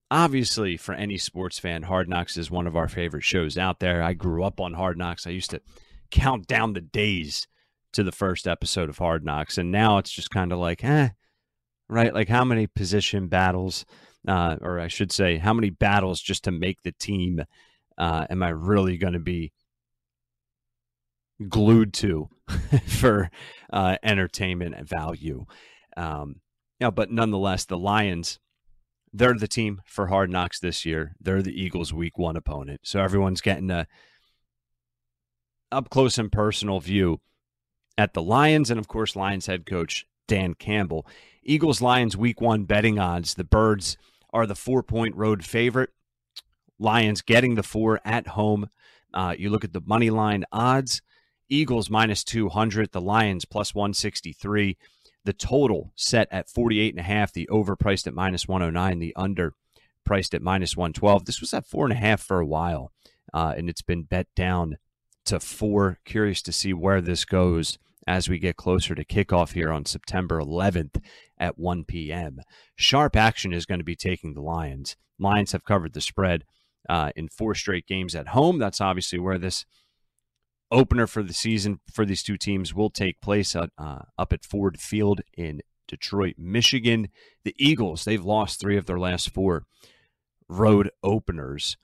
obviously 0.10 0.78
for 0.78 0.94
any 0.94 1.18
sports 1.18 1.60
fan 1.60 1.84
hard 1.84 2.08
knocks 2.08 2.38
is 2.38 2.50
one 2.50 2.68
of 2.68 2.76
our 2.76 2.88
favorite 2.88 3.24
shows 3.24 3.58
out 3.58 3.80
there 3.80 4.02
i 4.02 4.14
grew 4.14 4.44
up 4.44 4.60
on 4.60 4.74
hard 4.74 4.98
knocks 4.98 5.28
i 5.28 5.30
used 5.30 5.50
to 5.50 5.62
count 6.12 6.48
down 6.48 6.74
the 6.74 6.82
days 6.82 7.48
to 7.92 8.04
the 8.04 8.12
first 8.12 8.48
episode 8.48 8.90
of 8.90 8.98
hard 8.98 9.26
knocks 9.26 9.58
and 9.58 9.72
now 9.72 9.98
it's 9.98 10.12
just 10.12 10.30
kind 10.30 10.54
of 10.54 10.60
like 10.60 10.84
eh 10.84 11.10
right 11.90 12.14
like 12.14 12.30
how 12.30 12.46
many 12.46 12.68
position 12.68 13.28
battles 13.28 13.86
uh, 14.28 14.56
or 14.62 14.80
i 14.80 14.88
should 14.88 15.12
say 15.12 15.38
how 15.38 15.54
many 15.54 15.70
battles 15.70 16.22
just 16.22 16.44
to 16.44 16.52
make 16.52 16.82
the 16.84 16.94
team 16.94 17.44
uh, 17.98 18.26
am 18.30 18.44
i 18.44 18.50
really 18.50 18.98
going 18.98 19.14
to 19.14 19.20
be 19.20 19.52
glued 21.50 21.94
to 21.94 22.30
for 22.88 23.30
uh, 23.72 23.98
entertainment 24.04 24.88
value 24.88 25.46
um, 25.96 26.42
yeah 26.80 26.90
but 26.90 27.12
nonetheless 27.12 27.66
the 27.66 27.78
lions 27.78 28.40
they're 29.14 29.34
the 29.34 29.48
team 29.48 29.82
for 29.86 30.08
Hard 30.08 30.30
Knocks 30.30 30.60
this 30.60 30.86
year. 30.86 31.16
They're 31.20 31.42
the 31.42 31.60
Eagles' 31.60 31.94
Week 31.94 32.18
One 32.18 32.36
opponent, 32.36 32.82
so 32.84 33.02
everyone's 33.02 33.42
getting 33.42 33.72
a 33.72 33.88
up 35.72 35.90
close 35.90 36.18
and 36.18 36.32
personal 36.32 36.80
view 36.80 37.20
at 37.98 38.14
the 38.14 38.22
Lions, 38.22 38.70
and 38.70 38.80
of 38.80 38.88
course, 38.88 39.16
Lions 39.16 39.48
head 39.48 39.66
coach 39.66 40.06
Dan 40.28 40.54
Campbell. 40.54 41.08
Eagles 41.44 41.82
Lions 41.82 42.16
Week 42.16 42.42
One 42.42 42.66
betting 42.66 43.00
odds: 43.00 43.34
the 43.34 43.44
Birds 43.44 43.98
are 44.32 44.46
the 44.46 44.56
four 44.56 44.84
point 44.84 45.16
road 45.16 45.44
favorite. 45.44 45.92
Lions 46.80 47.22
getting 47.22 47.56
the 47.56 47.64
four 47.64 48.00
at 48.06 48.28
home. 48.28 48.70
Uh, 49.14 49.34
you 49.38 49.50
look 49.50 49.64
at 49.64 49.74
the 49.74 49.82
money 49.86 50.10
line 50.10 50.44
odds: 50.52 51.02
Eagles 51.50 51.90
minus 51.90 52.24
two 52.24 52.50
hundred, 52.50 52.92
the 52.92 53.02
Lions 53.02 53.46
plus 53.46 53.74
one 53.74 53.94
sixty 53.94 54.34
three. 54.34 54.78
The 55.26 55.34
total 55.34 55.92
set 55.96 56.30
at 56.32 56.50
48 56.50 56.94
and 56.94 57.02
a 57.02 57.04
half, 57.04 57.34
the 57.34 57.50
over 57.50 57.76
priced 57.76 58.08
at 58.08 58.14
minus 58.14 58.48
109, 58.48 59.00
the 59.00 59.14
under 59.18 59.56
priced 60.06 60.34
at 60.34 60.42
minus 60.42 60.78
112. 60.78 61.26
This 61.26 61.42
was 61.42 61.54
at 61.54 61.66
four 61.66 61.86
and 61.86 61.92
a 61.92 61.98
half 61.98 62.22
for 62.22 62.40
a 62.40 62.46
while, 62.46 62.94
uh, 63.34 63.54
and 63.58 63.70
it's 63.70 63.82
been 63.82 64.04
bet 64.04 64.28
down 64.38 64.78
to 65.26 65.42
four. 65.42 66.00
Curious 66.06 66.42
to 66.44 66.54
see 66.54 66.74
where 66.74 67.02
this 67.02 67.26
goes 67.26 67.78
as 68.08 68.30
we 68.30 68.40
get 68.40 68.56
closer 68.56 68.96
to 68.96 69.04
kickoff 69.04 69.52
here 69.52 69.70
on 69.70 69.86
September 69.86 70.40
11th 70.40 71.04
at 71.38 71.60
1 71.60 71.84
p.m. 71.84 72.40
Sharp 72.78 73.18
action 73.18 73.54
is 73.54 73.66
going 73.66 73.80
to 73.80 73.84
be 73.84 73.98
taking 73.98 74.34
the 74.34 74.42
Lions. 74.42 74.96
Lions 75.20 75.52
have 75.52 75.66
covered 75.66 75.92
the 75.92 76.00
spread 76.00 76.46
uh, 76.88 77.12
in 77.18 77.28
four 77.28 77.54
straight 77.54 77.86
games 77.86 78.16
at 78.16 78.30
home. 78.30 78.60
That's 78.60 78.80
obviously 78.80 79.20
where 79.20 79.38
this 79.38 79.66
opener 80.72 81.08
for 81.08 81.24
the 81.24 81.34
season 81.34 81.80
for 81.92 82.06
these 82.06 82.24
two 82.24 82.38
teams 82.38 82.74
will 82.74 82.90
take 82.90 83.22
place 83.22 83.56
uh, 83.56 83.68
up 84.18 84.34
at 84.34 84.46
Ford 84.46 84.80
Field 84.80 85.22
in 85.38 85.62
Detroit, 85.88 86.36
Michigan. 86.38 87.10
The 87.44 87.56
Eagles, 87.58 88.06
they've 88.06 88.24
lost 88.24 88.60
three 88.60 88.78
of 88.78 88.86
their 88.86 89.00
last 89.00 89.34
four 89.34 89.64
road 90.50 90.92
openers. 91.04 91.78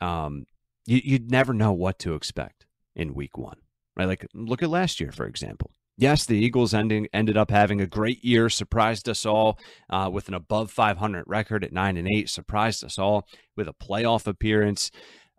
Um, 0.00 0.46
you, 0.86 1.00
you'd 1.02 1.30
never 1.30 1.52
know 1.52 1.72
what 1.72 1.98
to 2.00 2.14
expect 2.14 2.66
in 2.94 3.14
week 3.14 3.36
one, 3.38 3.58
right? 3.96 4.06
Like, 4.08 4.26
look 4.34 4.62
at 4.62 4.70
last 4.70 5.00
year, 5.00 5.12
for 5.12 5.26
example. 5.26 5.70
Yes, 5.98 6.24
the 6.24 6.36
Eagles 6.36 6.72
ending 6.72 7.06
ended 7.12 7.36
up 7.36 7.50
having 7.50 7.80
a 7.80 7.86
great 7.86 8.24
year, 8.24 8.48
surprised 8.48 9.08
us 9.08 9.26
all 9.26 9.58
uh, 9.90 10.08
with 10.12 10.26
an 10.28 10.34
above 10.34 10.70
500 10.70 11.24
record 11.26 11.64
at 11.64 11.72
nine 11.72 11.96
and 11.96 12.08
eight, 12.08 12.30
surprised 12.30 12.82
us 12.82 12.98
all 12.98 13.26
with 13.56 13.68
a 13.68 13.74
playoff 13.74 14.26
appearance. 14.26 14.90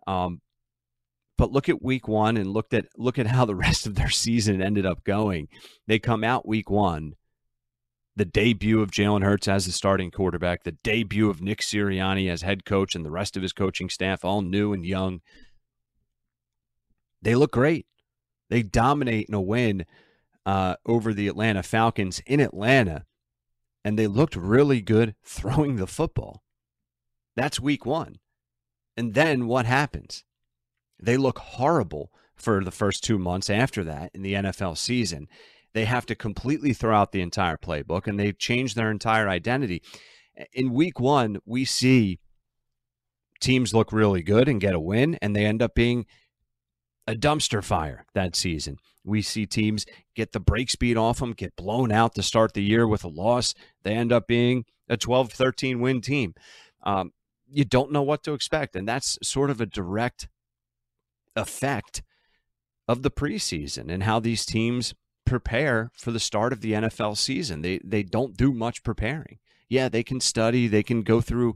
Um, 0.06 0.40
but 1.36 1.50
look 1.50 1.68
at 1.68 1.82
week 1.82 2.06
one 2.06 2.36
and 2.36 2.50
looked 2.50 2.74
at 2.74 2.86
look 2.96 3.18
at 3.18 3.26
how 3.26 3.44
the 3.44 3.54
rest 3.66 3.86
of 3.86 3.94
their 3.94 4.10
season 4.10 4.62
ended 4.62 4.86
up 4.86 5.04
going. 5.04 5.48
They 5.86 5.98
come 5.98 6.24
out 6.24 6.46
week 6.46 6.70
one, 6.70 7.14
the 8.16 8.24
debut 8.24 8.80
of 8.80 8.90
Jalen 8.90 9.24
Hurts 9.24 9.48
as 9.48 9.66
the 9.66 9.72
starting 9.72 10.10
quarterback, 10.10 10.64
the 10.64 10.72
debut 10.84 11.28
of 11.28 11.42
Nick 11.42 11.60
Sirianni 11.60 12.30
as 12.30 12.42
head 12.42 12.64
coach, 12.64 12.94
and 12.94 13.04
the 13.04 13.10
rest 13.10 13.36
of 13.36 13.42
his 13.42 13.52
coaching 13.52 13.88
staff, 13.88 14.24
all 14.24 14.42
new 14.42 14.72
and 14.72 14.84
young. 14.84 15.20
They 17.20 17.34
look 17.34 17.52
great. 17.52 17.86
They 18.50 18.62
dominate 18.62 19.28
in 19.28 19.34
a 19.34 19.40
win 19.40 19.86
uh, 20.46 20.76
over 20.86 21.14
the 21.14 21.28
Atlanta 21.28 21.62
Falcons 21.62 22.20
in 22.26 22.40
Atlanta, 22.40 23.06
and 23.84 23.98
they 23.98 24.06
looked 24.06 24.36
really 24.36 24.80
good 24.80 25.14
throwing 25.24 25.76
the 25.76 25.86
football. 25.86 26.42
That's 27.36 27.58
week 27.58 27.84
one. 27.84 28.18
And 28.96 29.14
then 29.14 29.46
what 29.46 29.66
happens? 29.66 30.24
They 31.04 31.16
look 31.16 31.38
horrible 31.38 32.10
for 32.34 32.64
the 32.64 32.70
first 32.70 33.04
two 33.04 33.18
months 33.18 33.50
after 33.50 33.84
that 33.84 34.10
in 34.14 34.22
the 34.22 34.34
NFL 34.34 34.76
season. 34.76 35.28
They 35.72 35.84
have 35.84 36.06
to 36.06 36.14
completely 36.14 36.72
throw 36.72 36.96
out 36.96 37.12
the 37.12 37.20
entire 37.20 37.56
playbook 37.56 38.06
and 38.06 38.18
they've 38.18 38.38
changed 38.38 38.76
their 38.76 38.90
entire 38.90 39.28
identity. 39.28 39.82
In 40.52 40.72
week 40.72 40.98
one, 40.98 41.38
we 41.44 41.64
see 41.64 42.18
teams 43.40 43.74
look 43.74 43.92
really 43.92 44.22
good 44.22 44.48
and 44.48 44.60
get 44.60 44.74
a 44.74 44.80
win, 44.80 45.16
and 45.20 45.36
they 45.36 45.44
end 45.44 45.62
up 45.62 45.74
being 45.74 46.06
a 47.06 47.14
dumpster 47.14 47.62
fire 47.62 48.06
that 48.14 48.34
season. 48.34 48.78
We 49.04 49.20
see 49.20 49.46
teams 49.46 49.84
get 50.16 50.32
the 50.32 50.40
break 50.40 50.70
speed 50.70 50.96
off 50.96 51.18
them, 51.18 51.32
get 51.32 51.54
blown 51.54 51.92
out 51.92 52.14
to 52.14 52.22
start 52.22 52.54
the 52.54 52.62
year 52.62 52.88
with 52.88 53.04
a 53.04 53.08
loss. 53.08 53.54
They 53.82 53.92
end 53.92 54.12
up 54.12 54.26
being 54.26 54.64
a 54.88 54.96
12 54.96 55.32
13 55.32 55.80
win 55.80 56.00
team. 56.00 56.34
Um, 56.82 57.12
you 57.46 57.64
don't 57.64 57.92
know 57.92 58.02
what 58.02 58.22
to 58.24 58.32
expect. 58.32 58.74
And 58.74 58.88
that's 58.88 59.18
sort 59.22 59.50
of 59.50 59.60
a 59.60 59.66
direct 59.66 60.28
effect 61.36 62.02
of 62.86 63.02
the 63.02 63.10
preseason 63.10 63.90
and 63.90 64.02
how 64.02 64.20
these 64.20 64.44
teams 64.44 64.94
prepare 65.24 65.90
for 65.94 66.10
the 66.10 66.20
start 66.20 66.52
of 66.52 66.60
the 66.60 66.72
NFL 66.72 67.16
season. 67.16 67.62
They 67.62 67.80
they 67.84 68.02
don't 68.02 68.36
do 68.36 68.52
much 68.52 68.82
preparing. 68.82 69.38
Yeah, 69.68 69.88
they 69.88 70.02
can 70.02 70.20
study, 70.20 70.68
they 70.68 70.82
can 70.82 71.02
go 71.02 71.20
through 71.20 71.54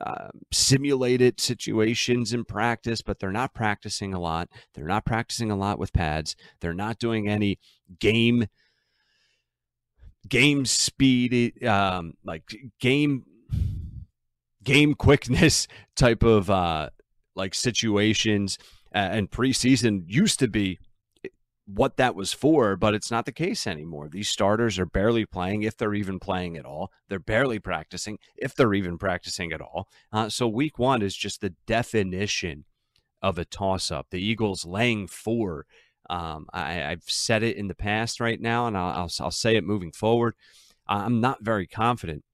uh, 0.00 0.28
simulated 0.52 1.40
situations 1.40 2.32
in 2.32 2.44
practice, 2.44 3.02
but 3.02 3.18
they're 3.18 3.32
not 3.32 3.52
practicing 3.52 4.14
a 4.14 4.20
lot. 4.20 4.48
They're 4.74 4.86
not 4.86 5.04
practicing 5.04 5.50
a 5.50 5.56
lot 5.56 5.78
with 5.78 5.92
pads. 5.92 6.36
They're 6.60 6.72
not 6.72 6.98
doing 6.98 7.28
any 7.28 7.58
game 7.98 8.46
game 10.28 10.64
speed, 10.64 11.64
um, 11.66 12.14
like 12.24 12.44
game 12.80 13.24
game 14.62 14.94
quickness 14.94 15.66
type 15.96 16.22
of 16.22 16.48
uh, 16.48 16.90
like 17.34 17.54
situations. 17.54 18.58
And 18.92 19.30
preseason 19.30 20.04
used 20.06 20.38
to 20.40 20.48
be 20.48 20.78
what 21.74 21.96
that 21.96 22.14
was 22.14 22.32
for, 22.32 22.76
but 22.76 22.94
it's 22.94 23.10
not 23.10 23.26
the 23.26 23.32
case 23.32 23.66
anymore. 23.66 24.08
These 24.08 24.28
starters 24.28 24.78
are 24.78 24.86
barely 24.86 25.24
playing, 25.24 25.62
if 25.62 25.76
they're 25.76 25.94
even 25.94 26.18
playing 26.18 26.56
at 26.56 26.64
all. 26.64 26.90
They're 27.08 27.18
barely 27.18 27.58
practicing, 27.58 28.18
if 28.36 28.54
they're 28.54 28.74
even 28.74 28.98
practicing 28.98 29.52
at 29.52 29.60
all. 29.60 29.88
Uh, 30.12 30.28
so 30.28 30.48
week 30.48 30.78
one 30.78 31.02
is 31.02 31.16
just 31.16 31.40
the 31.40 31.54
definition 31.66 32.64
of 33.22 33.38
a 33.38 33.44
toss 33.44 33.90
up. 33.90 34.08
The 34.10 34.22
Eagles 34.22 34.64
laying 34.64 35.06
four. 35.06 35.66
Um, 36.08 36.46
I, 36.52 36.72
have 36.72 37.04
said 37.06 37.42
it 37.42 37.56
in 37.56 37.68
the 37.68 37.74
past 37.74 38.20
right 38.20 38.40
now, 38.40 38.66
and 38.66 38.76
I'll, 38.76 39.02
I'll, 39.02 39.10
I'll 39.20 39.30
say 39.30 39.56
it 39.56 39.62
moving 39.62 39.92
forward. 39.92 40.34
I'm 40.88 41.20
not 41.20 41.42
very 41.42 41.68
confident 41.68 42.24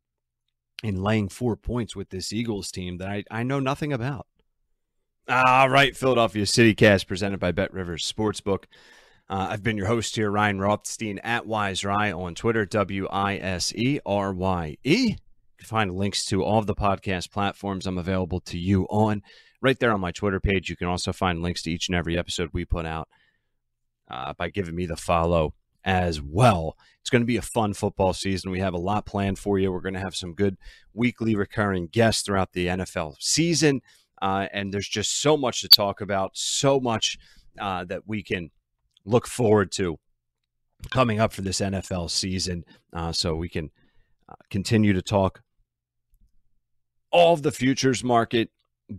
in 0.82 1.02
laying 1.02 1.28
four 1.28 1.56
points 1.56 1.94
with 1.94 2.08
this 2.08 2.32
Eagles 2.32 2.70
team 2.70 2.96
that 2.98 3.08
I, 3.08 3.24
I 3.30 3.42
know 3.42 3.60
nothing 3.60 3.92
about. 3.92 4.26
All 5.28 5.68
right, 5.68 5.96
Philadelphia 5.96 6.46
City 6.46 6.72
Cast 6.72 7.08
presented 7.08 7.40
by 7.40 7.50
Bet 7.50 7.74
Rivers 7.74 8.10
Sportsbook. 8.10 8.66
Uh, 9.28 9.48
I've 9.50 9.62
been 9.62 9.76
your 9.76 9.88
host 9.88 10.14
here, 10.14 10.30
Ryan 10.30 10.60
Rothstein 10.60 11.18
at 11.18 11.48
Wise 11.48 11.84
Rye 11.84 12.12
on 12.12 12.36
Twitter, 12.36 12.64
W 12.64 13.08
I 13.08 13.36
S 13.38 13.74
E 13.74 13.98
R 14.06 14.32
Y 14.32 14.76
E. 14.84 14.96
You 15.08 15.16
can 15.58 15.66
find 15.66 15.96
links 15.96 16.24
to 16.26 16.44
all 16.44 16.60
of 16.60 16.68
the 16.68 16.76
podcast 16.76 17.32
platforms 17.32 17.88
I'm 17.88 17.98
available 17.98 18.38
to 18.42 18.56
you 18.56 18.84
on 18.84 19.20
right 19.60 19.76
there 19.80 19.90
on 19.90 20.00
my 20.00 20.12
Twitter 20.12 20.38
page. 20.38 20.70
You 20.70 20.76
can 20.76 20.86
also 20.86 21.12
find 21.12 21.42
links 21.42 21.62
to 21.62 21.72
each 21.72 21.88
and 21.88 21.96
every 21.96 22.16
episode 22.16 22.50
we 22.52 22.64
put 22.64 22.86
out 22.86 23.08
uh, 24.08 24.32
by 24.34 24.48
giving 24.48 24.76
me 24.76 24.86
the 24.86 24.96
follow 24.96 25.54
as 25.84 26.22
well. 26.22 26.76
It's 27.00 27.10
going 27.10 27.22
to 27.22 27.26
be 27.26 27.36
a 27.36 27.42
fun 27.42 27.74
football 27.74 28.12
season. 28.12 28.52
We 28.52 28.60
have 28.60 28.74
a 28.74 28.78
lot 28.78 29.06
planned 29.06 29.40
for 29.40 29.58
you. 29.58 29.72
We're 29.72 29.80
going 29.80 29.94
to 29.94 30.00
have 30.00 30.14
some 30.14 30.34
good 30.34 30.56
weekly 30.94 31.34
recurring 31.34 31.88
guests 31.88 32.22
throughout 32.22 32.52
the 32.52 32.68
NFL 32.68 33.16
season. 33.18 33.80
Uh, 34.20 34.46
and 34.52 34.72
there's 34.72 34.88
just 34.88 35.20
so 35.20 35.36
much 35.36 35.60
to 35.60 35.68
talk 35.68 36.00
about, 36.00 36.30
so 36.34 36.80
much 36.80 37.18
uh, 37.58 37.84
that 37.84 38.02
we 38.06 38.22
can 38.22 38.50
look 39.04 39.26
forward 39.26 39.70
to 39.72 39.98
coming 40.90 41.20
up 41.20 41.32
for 41.32 41.42
this 41.42 41.60
NFL 41.60 42.10
season. 42.10 42.64
Uh, 42.92 43.12
so 43.12 43.34
we 43.34 43.48
can 43.48 43.70
uh, 44.28 44.34
continue 44.50 44.92
to 44.92 45.02
talk 45.02 45.42
all 47.10 47.34
of 47.34 47.42
the 47.42 47.52
futures 47.52 48.02
market, 48.02 48.50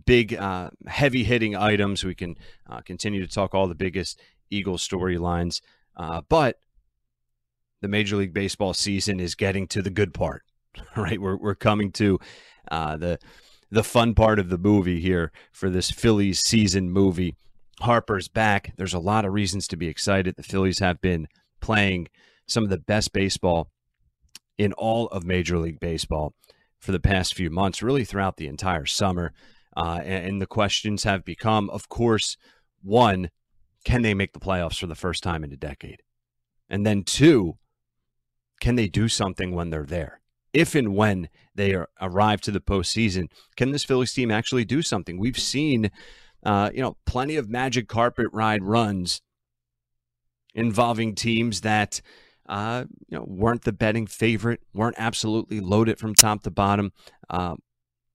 big, 0.06 0.34
uh, 0.34 0.70
heavy 0.86 1.24
hitting 1.24 1.54
items. 1.54 2.04
We 2.04 2.14
can 2.14 2.36
uh, 2.68 2.80
continue 2.80 3.24
to 3.24 3.32
talk 3.32 3.54
all 3.54 3.68
the 3.68 3.74
biggest 3.74 4.20
Eagle 4.50 4.76
storylines. 4.76 5.60
But 6.28 6.58
the 7.80 7.88
Major 7.88 8.16
League 8.16 8.34
Baseball 8.34 8.74
season 8.74 9.20
is 9.20 9.34
getting 9.34 9.68
to 9.68 9.82
the 9.82 9.90
good 9.90 10.14
part, 10.14 10.42
right? 10.96 11.20
We're, 11.20 11.36
we're 11.36 11.54
coming 11.54 11.92
to 11.92 12.18
the 12.70 13.18
the 13.70 13.84
fun 13.84 14.14
part 14.14 14.38
of 14.38 14.48
the 14.48 14.58
movie 14.58 15.00
here 15.00 15.32
for 15.52 15.70
this 15.70 15.90
Phillies 15.90 16.40
season 16.40 16.90
movie. 16.90 17.36
Harper's 17.80 18.28
back. 18.28 18.72
There's 18.76 18.94
a 18.94 18.98
lot 18.98 19.24
of 19.24 19.32
reasons 19.32 19.68
to 19.68 19.76
be 19.76 19.88
excited. 19.88 20.34
The 20.36 20.42
Phillies 20.42 20.80
have 20.80 21.00
been 21.00 21.28
playing 21.60 22.08
some 22.46 22.64
of 22.64 22.70
the 22.70 22.78
best 22.78 23.12
baseball 23.12 23.70
in 24.56 24.72
all 24.72 25.06
of 25.08 25.24
Major 25.24 25.58
League 25.58 25.80
Baseball 25.80 26.34
for 26.78 26.92
the 26.92 27.00
past 27.00 27.34
few 27.34 27.50
months, 27.50 27.82
really 27.82 28.04
throughout 28.04 28.36
the 28.36 28.48
entire 28.48 28.86
summer. 28.86 29.32
Uh, 29.76 30.00
and, 30.02 30.26
and 30.26 30.42
the 30.42 30.46
questions 30.46 31.04
have 31.04 31.24
become, 31.24 31.70
of 31.70 31.88
course, 31.88 32.36
one, 32.82 33.30
can 33.84 34.02
they 34.02 34.14
make 34.14 34.32
the 34.32 34.40
playoffs 34.40 34.78
for 34.78 34.86
the 34.86 34.94
first 34.94 35.22
time 35.22 35.44
in 35.44 35.52
a 35.52 35.56
decade? 35.56 36.02
And 36.68 36.84
then 36.84 37.04
two, 37.04 37.58
can 38.60 38.74
they 38.74 38.88
do 38.88 39.08
something 39.08 39.54
when 39.54 39.70
they're 39.70 39.84
there? 39.84 40.20
If 40.52 40.74
and 40.74 40.94
when 40.94 41.28
they 41.54 41.74
are, 41.74 41.88
arrive 42.00 42.40
to 42.42 42.50
the 42.50 42.60
postseason, 42.60 43.28
can 43.56 43.72
this 43.72 43.84
Phillies 43.84 44.12
team 44.12 44.30
actually 44.30 44.64
do 44.64 44.82
something? 44.82 45.18
We've 45.18 45.38
seen 45.38 45.90
uh, 46.44 46.70
you 46.72 46.80
know, 46.80 46.96
plenty 47.06 47.36
of 47.36 47.48
magic 47.48 47.88
carpet 47.88 48.28
ride 48.32 48.62
runs 48.62 49.20
involving 50.54 51.14
teams 51.14 51.62
that 51.62 52.00
uh, 52.48 52.84
you 53.08 53.18
know 53.18 53.24
weren't 53.26 53.64
the 53.64 53.72
betting 53.72 54.06
favorite, 54.06 54.60
weren't 54.72 54.96
absolutely 54.98 55.60
loaded 55.60 55.98
from 55.98 56.14
top 56.14 56.42
to 56.42 56.50
bottom, 56.50 56.92
uh, 57.28 57.56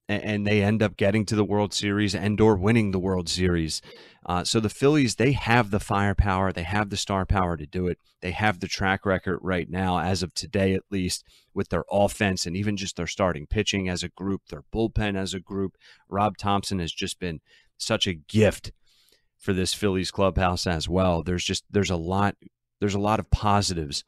and 0.10 0.46
they 0.46 0.62
end 0.62 0.84
up 0.84 0.98
getting 0.98 1.26
to 1.26 1.36
the 1.36 1.46
World 1.46 1.74
Series 1.74 2.14
and 2.14 2.40
or 2.42 2.56
winning 2.56 2.92
the 2.92 3.00
World 3.00 3.30
Series. 3.30 3.82
Uh, 4.26 4.44
so 4.44 4.60
the 4.60 4.70
Phillies, 4.70 5.16
they 5.16 5.34
have 5.34 5.72
the 5.72 5.80
firepower, 5.80 6.52
they 6.52 6.64
have 6.64 6.90
the 6.90 6.98
star 6.98 7.26
power 7.26 7.58
to 7.58 7.66
do 7.66 7.88
it. 7.88 7.98
They 8.22 8.32
have 8.32 8.60
the 8.60 8.68
track 8.68 9.06
record 9.06 9.40
right 9.42 9.70
now, 9.70 10.00
as 10.00 10.24
of 10.24 10.34
today 10.34 10.74
at 10.74 10.84
least, 10.90 11.26
with 11.54 11.70
their 11.70 11.84
offense 11.92 12.46
and 12.46 12.56
even 12.56 12.78
just 12.78 12.96
their 12.96 13.08
starting 13.08 13.48
pitching 13.48 13.90
as 13.90 14.04
a 14.04 14.10
group, 14.10 14.44
their 14.50 14.64
bullpen 14.74 15.18
as 15.18 15.34
a 15.34 15.40
group. 15.40 15.76
Rob 16.10 16.38
Thomson 16.38 16.80
has 16.80 16.94
just 16.94 17.20
been 17.20 17.42
such 17.78 18.08
a 18.08 18.14
gift 18.14 18.72
for 19.38 19.52
this 19.52 19.74
Phillies 19.74 20.12
clubhouse 20.12 20.66
as 20.66 20.88
well. 20.88 21.22
There's 21.22 21.44
just 21.44 21.66
there's 21.70 21.90
a 21.90 21.98
lot 21.98 22.36
there's 22.80 22.96
a 22.96 23.00
lot 23.00 23.20
of 23.20 23.30
positives 23.30 24.04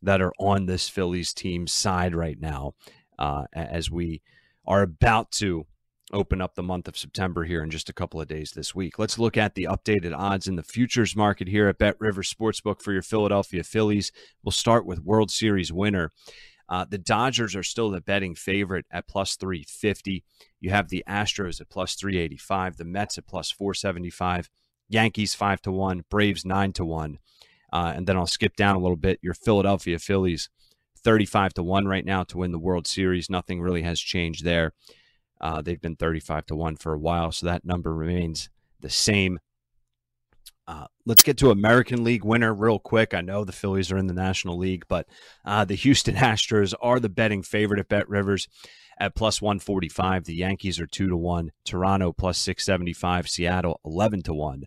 that 0.00 0.22
are 0.22 0.32
on 0.38 0.66
this 0.66 0.88
Phillies 0.88 1.32
team 1.34 1.66
side 1.66 2.14
right 2.14 2.40
now 2.40 2.72
uh, 3.18 3.44
as 3.52 3.90
we 3.90 4.22
are 4.66 4.82
about 4.82 5.30
to 5.32 5.66
open 6.12 6.42
up 6.42 6.54
the 6.54 6.62
month 6.62 6.88
of 6.88 6.96
September 6.96 7.44
here 7.44 7.62
in 7.62 7.70
just 7.70 7.88
a 7.88 7.92
couple 7.92 8.20
of 8.20 8.28
days 8.28 8.52
this 8.52 8.74
week. 8.74 8.98
Let's 8.98 9.18
look 9.18 9.36
at 9.36 9.54
the 9.54 9.64
updated 9.64 10.16
odds 10.16 10.46
in 10.46 10.56
the 10.56 10.62
futures 10.62 11.16
market 11.16 11.48
here 11.48 11.68
at 11.68 11.78
Bet 11.78 11.96
River 11.98 12.22
Sportsbook 12.22 12.82
for 12.82 12.92
your 12.92 13.02
Philadelphia 13.02 13.64
Phillies. 13.64 14.12
We'll 14.42 14.52
start 14.52 14.84
with 14.84 15.00
World 15.00 15.30
Series 15.30 15.72
winner 15.72 16.10
uh, 16.72 16.86
the 16.88 16.96
Dodgers 16.96 17.54
are 17.54 17.62
still 17.62 17.90
the 17.90 18.00
betting 18.00 18.34
favorite 18.34 18.86
at 18.90 19.06
plus 19.06 19.36
350. 19.36 20.24
You 20.58 20.70
have 20.70 20.88
the 20.88 21.04
Astros 21.06 21.60
at 21.60 21.68
plus 21.68 21.94
385, 21.96 22.78
the 22.78 22.84
Mets 22.86 23.18
at 23.18 23.26
plus 23.26 23.50
475, 23.50 24.48
Yankees 24.88 25.34
5 25.34 25.60
to 25.62 25.70
1, 25.70 26.04
Braves 26.08 26.46
9 26.46 26.72
to 26.72 26.84
1. 26.86 27.18
Uh, 27.74 27.92
and 27.94 28.06
then 28.06 28.16
I'll 28.16 28.26
skip 28.26 28.56
down 28.56 28.74
a 28.74 28.78
little 28.78 28.96
bit. 28.96 29.18
Your 29.20 29.34
Philadelphia 29.34 29.98
Phillies 29.98 30.48
35 31.04 31.54
to 31.54 31.62
1 31.62 31.86
right 31.86 32.04
now 32.04 32.24
to 32.24 32.38
win 32.38 32.52
the 32.52 32.58
World 32.58 32.86
Series. 32.86 33.30
Nothing 33.30 33.60
really 33.60 33.82
has 33.82 34.00
changed 34.00 34.44
there. 34.44 34.72
Uh, 35.40 35.60
they've 35.60 35.80
been 35.80 35.96
35 35.96 36.46
to 36.46 36.56
1 36.56 36.76
for 36.76 36.92
a 36.92 36.98
while, 36.98 37.32
so 37.32 37.46
that 37.46 37.64
number 37.64 37.94
remains 37.94 38.48
the 38.80 38.90
same. 38.90 39.38
Uh, 40.68 40.86
let's 41.04 41.24
get 41.24 41.36
to 41.38 41.50
American 41.50 42.04
League 42.04 42.24
winner 42.24 42.54
real 42.54 42.78
quick. 42.78 43.14
I 43.14 43.20
know 43.20 43.44
the 43.44 43.52
Phillies 43.52 43.90
are 43.90 43.98
in 43.98 44.06
the 44.06 44.14
National 44.14 44.56
League, 44.56 44.84
but 44.88 45.08
uh, 45.44 45.64
the 45.64 45.74
Houston 45.74 46.14
Astros 46.14 46.74
are 46.80 47.00
the 47.00 47.08
betting 47.08 47.42
favorite 47.42 47.80
at 47.80 47.88
Bet 47.88 48.08
Rivers 48.08 48.46
at 48.98 49.16
plus 49.16 49.42
145. 49.42 50.24
The 50.24 50.34
Yankees 50.34 50.78
are 50.78 50.86
2 50.86 51.08
to 51.08 51.16
1. 51.16 51.50
Toronto 51.64 52.12
plus 52.12 52.38
675. 52.38 53.28
Seattle 53.28 53.80
11 53.84 54.22
to 54.22 54.34
1. 54.34 54.64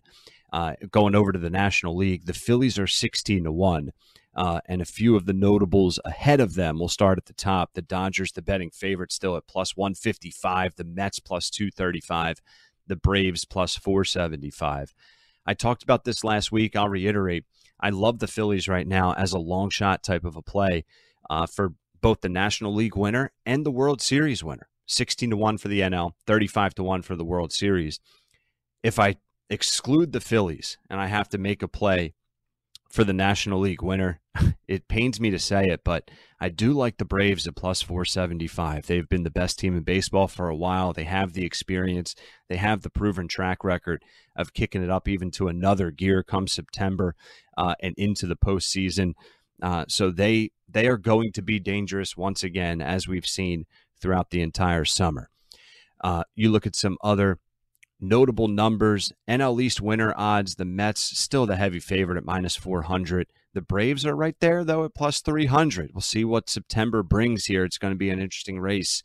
Uh, 0.52 0.74
going 0.90 1.14
over 1.14 1.32
to 1.32 1.38
the 1.38 1.50
National 1.50 1.96
League, 1.96 2.26
the 2.26 2.32
Phillies 2.32 2.78
are 2.78 2.86
16 2.86 3.44
to 3.44 3.52
1. 3.52 3.90
Uh, 4.36 4.60
and 4.66 4.82
a 4.82 4.84
few 4.84 5.16
of 5.16 5.24
the 5.24 5.32
notables 5.32 5.98
ahead 6.04 6.40
of 6.40 6.54
them 6.54 6.78
We'll 6.78 6.88
start 6.88 7.16
at 7.16 7.24
the 7.24 7.32
top. 7.32 7.72
The 7.72 7.80
Dodgers, 7.80 8.32
the 8.32 8.42
betting 8.42 8.70
favorite, 8.70 9.10
still 9.10 9.34
at 9.34 9.46
plus 9.46 9.76
155. 9.76 10.76
The 10.76 10.84
Mets 10.84 11.18
plus 11.18 11.48
235. 11.48 12.42
The 12.86 12.96
Braves 12.96 13.46
plus 13.46 13.76
475. 13.76 14.94
I 15.46 15.54
talked 15.54 15.82
about 15.82 16.04
this 16.04 16.22
last 16.22 16.52
week. 16.52 16.76
I'll 16.76 16.88
reiterate. 16.88 17.44
I 17.80 17.90
love 17.90 18.18
the 18.18 18.26
Phillies 18.26 18.68
right 18.68 18.86
now 18.86 19.14
as 19.14 19.32
a 19.32 19.38
long 19.38 19.70
shot 19.70 20.02
type 20.02 20.24
of 20.24 20.36
a 20.36 20.42
play 20.42 20.84
uh, 21.30 21.46
for 21.46 21.72
both 22.00 22.20
the 22.20 22.28
National 22.28 22.74
League 22.74 22.96
winner 22.96 23.32
and 23.44 23.64
the 23.64 23.70
World 23.70 24.02
Series 24.02 24.44
winner. 24.44 24.68
16 24.86 25.30
to 25.30 25.36
1 25.36 25.58
for 25.58 25.68
the 25.68 25.80
NL, 25.80 26.12
35 26.26 26.74
to 26.76 26.82
1 26.82 27.02
for 27.02 27.16
the 27.16 27.24
World 27.24 27.52
Series. 27.52 28.00
If 28.82 28.98
I 28.98 29.16
exclude 29.50 30.12
the 30.12 30.20
Phillies 30.20 30.78
and 30.88 31.00
I 31.00 31.06
have 31.06 31.28
to 31.30 31.38
make 31.38 31.62
a 31.62 31.68
play 31.68 32.14
for 32.96 33.04
the 33.04 33.12
National 33.12 33.60
League 33.60 33.82
winner, 33.82 34.20
it 34.66 34.88
pains 34.88 35.20
me 35.20 35.28
to 35.28 35.38
say 35.38 35.66
it, 35.66 35.82
but 35.84 36.10
I 36.40 36.48
do 36.48 36.72
like 36.72 36.96
the 36.96 37.04
Braves 37.04 37.46
at 37.46 37.54
plus 37.54 37.82
475. 37.82 38.86
They've 38.86 39.06
been 39.06 39.22
the 39.22 39.30
best 39.30 39.58
team 39.58 39.76
in 39.76 39.82
baseball 39.82 40.28
for 40.28 40.48
a 40.48 40.56
while. 40.56 40.94
They 40.94 41.04
have 41.04 41.34
the 41.34 41.44
experience, 41.44 42.14
they 42.48 42.56
have 42.56 42.80
the 42.80 42.88
proven 42.88 43.28
track 43.28 43.62
record 43.62 44.02
of 44.34 44.54
kicking 44.54 44.82
it 44.82 44.88
up 44.88 45.08
even 45.08 45.30
to 45.32 45.48
another 45.48 45.90
gear 45.90 46.22
come 46.22 46.48
September 46.48 47.14
uh, 47.58 47.74
and 47.82 47.94
into 47.98 48.26
the 48.26 48.34
postseason. 48.34 49.12
Uh, 49.62 49.84
so 49.88 50.10
they 50.10 50.50
they 50.66 50.88
are 50.88 50.96
going 50.96 51.32
to 51.32 51.42
be 51.42 51.60
dangerous 51.60 52.16
once 52.16 52.42
again, 52.42 52.80
as 52.80 53.06
we've 53.06 53.26
seen 53.26 53.66
throughout 54.00 54.30
the 54.30 54.40
entire 54.40 54.86
summer. 54.86 55.28
Uh, 56.02 56.24
you 56.34 56.50
look 56.50 56.66
at 56.66 56.74
some 56.74 56.96
other 57.04 57.40
notable 58.00 58.48
numbers. 58.48 59.12
NL 59.28 59.60
East 59.60 59.80
winner 59.80 60.14
odds, 60.16 60.56
the 60.56 60.64
Mets 60.64 61.00
still 61.18 61.46
the 61.46 61.56
heavy 61.56 61.80
favorite 61.80 62.18
at 62.18 62.24
minus 62.24 62.56
400. 62.56 63.28
The 63.54 63.62
Braves 63.62 64.04
are 64.04 64.14
right 64.14 64.36
there, 64.40 64.64
though, 64.64 64.84
at 64.84 64.94
plus 64.94 65.20
300. 65.20 65.90
We'll 65.94 66.02
see 66.02 66.24
what 66.24 66.50
September 66.50 67.02
brings 67.02 67.46
here. 67.46 67.64
It's 67.64 67.78
going 67.78 67.92
to 67.92 67.98
be 67.98 68.10
an 68.10 68.20
interesting 68.20 68.60
race, 68.60 69.02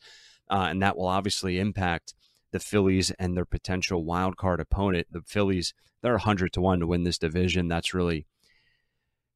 uh, 0.49 0.67
and 0.69 0.81
that 0.81 0.97
will 0.97 1.07
obviously 1.07 1.59
impact 1.59 2.13
the 2.51 2.59
Phillies 2.59 3.11
and 3.11 3.35
their 3.35 3.45
potential 3.45 4.03
wild 4.03 4.35
card 4.35 4.59
opponent. 4.59 5.07
The 5.09 5.21
Phillies, 5.21 5.73
they're 6.01 6.13
100 6.13 6.51
to 6.53 6.61
1 6.61 6.81
to 6.81 6.87
win 6.87 7.03
this 7.03 7.17
division. 7.17 7.69
That's 7.69 7.93
really 7.93 8.25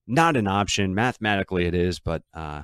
not 0.05 0.35
an 0.35 0.47
option. 0.47 0.93
Mathematically, 0.93 1.65
it 1.65 1.73
is, 1.73 1.99
but 1.99 2.23
uh, 2.33 2.63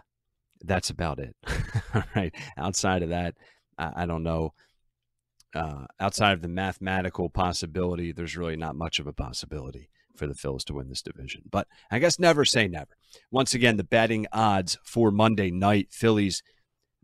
that's 0.62 0.90
about 0.90 1.20
it. 1.20 1.36
All 1.94 2.04
right. 2.16 2.34
Outside 2.58 3.04
of 3.04 3.10
that, 3.10 3.36
I, 3.78 4.04
I 4.04 4.06
don't 4.06 4.24
know. 4.24 4.54
Uh, 5.54 5.86
outside 6.00 6.34
of 6.34 6.42
the 6.42 6.48
mathematical 6.48 7.30
possibility, 7.30 8.12
there's 8.12 8.38
really 8.38 8.56
not 8.56 8.76
much 8.76 9.00
of 9.00 9.08
a 9.08 9.14
possibility 9.14 9.90
for 10.16 10.28
the 10.28 10.34
Phillies 10.34 10.64
to 10.66 10.74
win 10.74 10.90
this 10.90 11.02
division. 11.02 11.42
But 11.50 11.68
I 11.90 12.00
guess 12.00 12.20
never 12.20 12.46
say 12.46 12.68
never. 12.68 12.98
Once 13.32 13.54
again, 13.54 13.78
the 13.78 13.84
betting 13.84 14.28
odds 14.32 14.78
for 14.84 15.12
Monday 15.12 15.52
night 15.52 15.88
Phillies, 15.92 16.44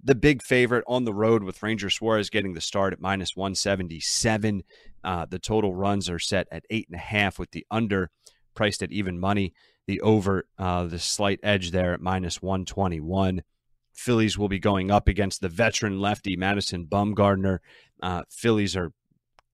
the 0.01 0.15
big 0.15 0.41
favorite 0.41 0.83
on 0.87 1.05
the 1.05 1.13
road 1.13 1.43
with 1.43 1.61
Ranger 1.61 1.89
Suarez 1.89 2.29
getting 2.29 2.53
the 2.53 2.61
start 2.61 2.93
at 2.93 3.01
minus 3.01 3.35
177. 3.35 4.63
Uh, 5.03 5.25
the 5.25 5.39
total 5.39 5.73
runs 5.73 6.09
are 6.09 6.19
set 6.19 6.47
at 6.51 6.65
eight 6.69 6.87
and 6.87 6.95
a 6.95 7.03
half 7.03 7.39
with 7.39 7.51
the 7.51 7.65
under 7.71 8.11
priced 8.55 8.83
at 8.83 8.91
even 8.91 9.19
money. 9.19 9.53
The 9.87 10.01
over, 10.01 10.45
uh, 10.57 10.85
the 10.85 10.99
slight 10.99 11.39
edge 11.43 11.71
there 11.71 11.93
at 11.93 12.01
minus 12.01 12.41
121. 12.41 13.41
Phillies 13.97 14.37
will 14.37 14.47
be 14.47 14.59
going 14.59 14.91
up 14.91 15.07
against 15.07 15.41
the 15.41 15.49
veteran 15.49 15.99
lefty 15.99 16.35
Madison 16.35 16.85
Bumgarner. 16.85 17.57
Uh, 18.01 18.21
Phillies 18.29 18.75
are 18.75 18.93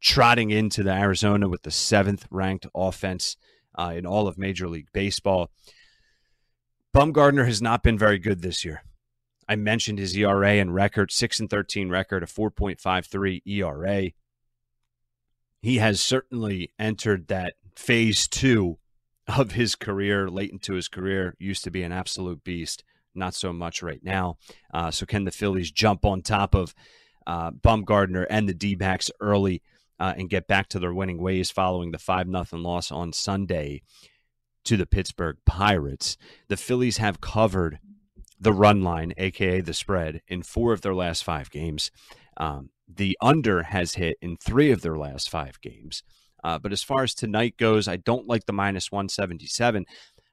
trotting 0.01 0.51
into 0.51 0.83
the 0.83 0.91
Arizona 0.91 1.47
with 1.47 1.63
the 1.63 1.71
seventh 1.71 2.27
ranked 2.29 2.67
offense 2.75 3.37
uh, 3.73 3.93
in 3.95 4.05
all 4.05 4.27
of 4.27 4.37
Major 4.37 4.67
League 4.67 4.89
Baseball. 4.93 5.49
Bumgarner 6.93 7.45
has 7.45 7.61
not 7.61 7.83
been 7.83 7.97
very 7.97 8.19
good 8.19 8.41
this 8.41 8.65
year. 8.65 8.83
I 9.47 9.55
mentioned 9.55 9.97
his 9.97 10.15
ERA 10.15 10.51
and 10.51 10.75
record, 10.75 11.11
six 11.11 11.39
and 11.39 11.49
thirteen 11.49 11.89
record, 11.89 12.21
a 12.21 12.27
four 12.27 12.51
point 12.51 12.81
five 12.81 13.05
three 13.05 13.41
ERA. 13.45 14.11
He 15.61 15.77
has 15.77 16.01
certainly 16.01 16.73
entered 16.77 17.27
that 17.27 17.53
phase 17.75 18.27
two 18.27 18.77
of 19.27 19.53
his 19.53 19.75
career, 19.75 20.29
late 20.29 20.51
into 20.51 20.73
his 20.73 20.89
career. 20.89 21.35
Used 21.39 21.63
to 21.63 21.71
be 21.71 21.83
an 21.83 21.93
absolute 21.93 22.43
beast, 22.43 22.83
not 23.15 23.33
so 23.35 23.53
much 23.53 23.81
right 23.81 24.03
now. 24.03 24.37
Uh, 24.73 24.91
so 24.91 25.05
can 25.05 25.23
the 25.23 25.31
Phillies 25.31 25.71
jump 25.71 26.05
on 26.05 26.21
top 26.21 26.53
of 26.55 26.73
uh, 27.25 27.51
Bumgarner 27.51 28.25
and 28.29 28.47
the 28.47 28.53
D 28.53 28.75
backs 28.75 29.09
early 29.19 29.61
uh, 29.99 30.13
and 30.17 30.29
get 30.29 30.47
back 30.47 30.67
to 30.69 30.79
their 30.79 30.93
winning 30.93 31.21
ways 31.21 31.51
following 31.51 31.91
the 31.91 31.97
5 31.97 32.27
0 32.27 32.45
loss 32.61 32.91
on 32.91 33.13
Sunday 33.13 33.81
to 34.65 34.77
the 34.77 34.85
Pittsburgh 34.85 35.37
Pirates. 35.45 36.17
The 36.47 36.57
Phillies 36.57 36.97
have 36.97 37.21
covered 37.21 37.79
the 38.39 38.53
run 38.53 38.81
line, 38.81 39.13
aka 39.17 39.61
the 39.61 39.73
spread, 39.73 40.21
in 40.27 40.43
four 40.43 40.73
of 40.73 40.81
their 40.81 40.95
last 40.95 41.23
five 41.23 41.49
games. 41.49 41.91
Um, 42.37 42.69
the 42.87 43.17
under 43.21 43.63
has 43.63 43.95
hit 43.95 44.17
in 44.21 44.37
three 44.37 44.71
of 44.71 44.81
their 44.81 44.97
last 44.97 45.29
five 45.29 45.59
games. 45.61 46.03
Uh, 46.43 46.59
but 46.59 46.73
as 46.73 46.83
far 46.83 47.03
as 47.03 47.13
tonight 47.13 47.55
goes, 47.57 47.87
I 47.87 47.95
don't 47.95 48.27
like 48.27 48.45
the 48.45 48.53
minus 48.53 48.91
177. 48.91 49.85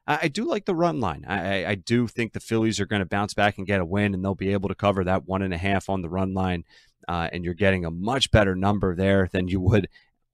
I, 0.07 0.27
do 0.27 0.45
like 0.45 0.65
the 0.65 0.75
run 0.75 0.99
line. 0.99 1.25
I, 1.27 1.65
I 1.65 1.75
do 1.75 2.07
think 2.07 2.33
the 2.33 2.39
Phillies 2.39 2.79
are 2.79 2.85
going 2.85 3.01
to 3.01 3.05
bounce 3.05 3.33
back 3.33 3.57
and 3.57 3.67
get 3.67 3.79
a 3.79 3.85
win, 3.85 4.13
and 4.13 4.23
they'll 4.23 4.35
be 4.35 4.51
able 4.51 4.69
to 4.69 4.75
cover 4.75 5.03
that 5.03 5.27
one 5.27 5.41
and 5.41 5.53
a 5.53 5.57
half 5.57 5.89
on 5.89 6.01
the 6.01 6.09
run 6.09 6.33
line. 6.33 6.63
Uh, 7.07 7.29
and 7.31 7.43
you're 7.43 7.53
getting 7.53 7.85
a 7.85 7.91
much 7.91 8.31
better 8.31 8.55
number 8.55 8.95
there 8.95 9.29
than 9.31 9.47
you 9.47 9.59
would 9.59 9.87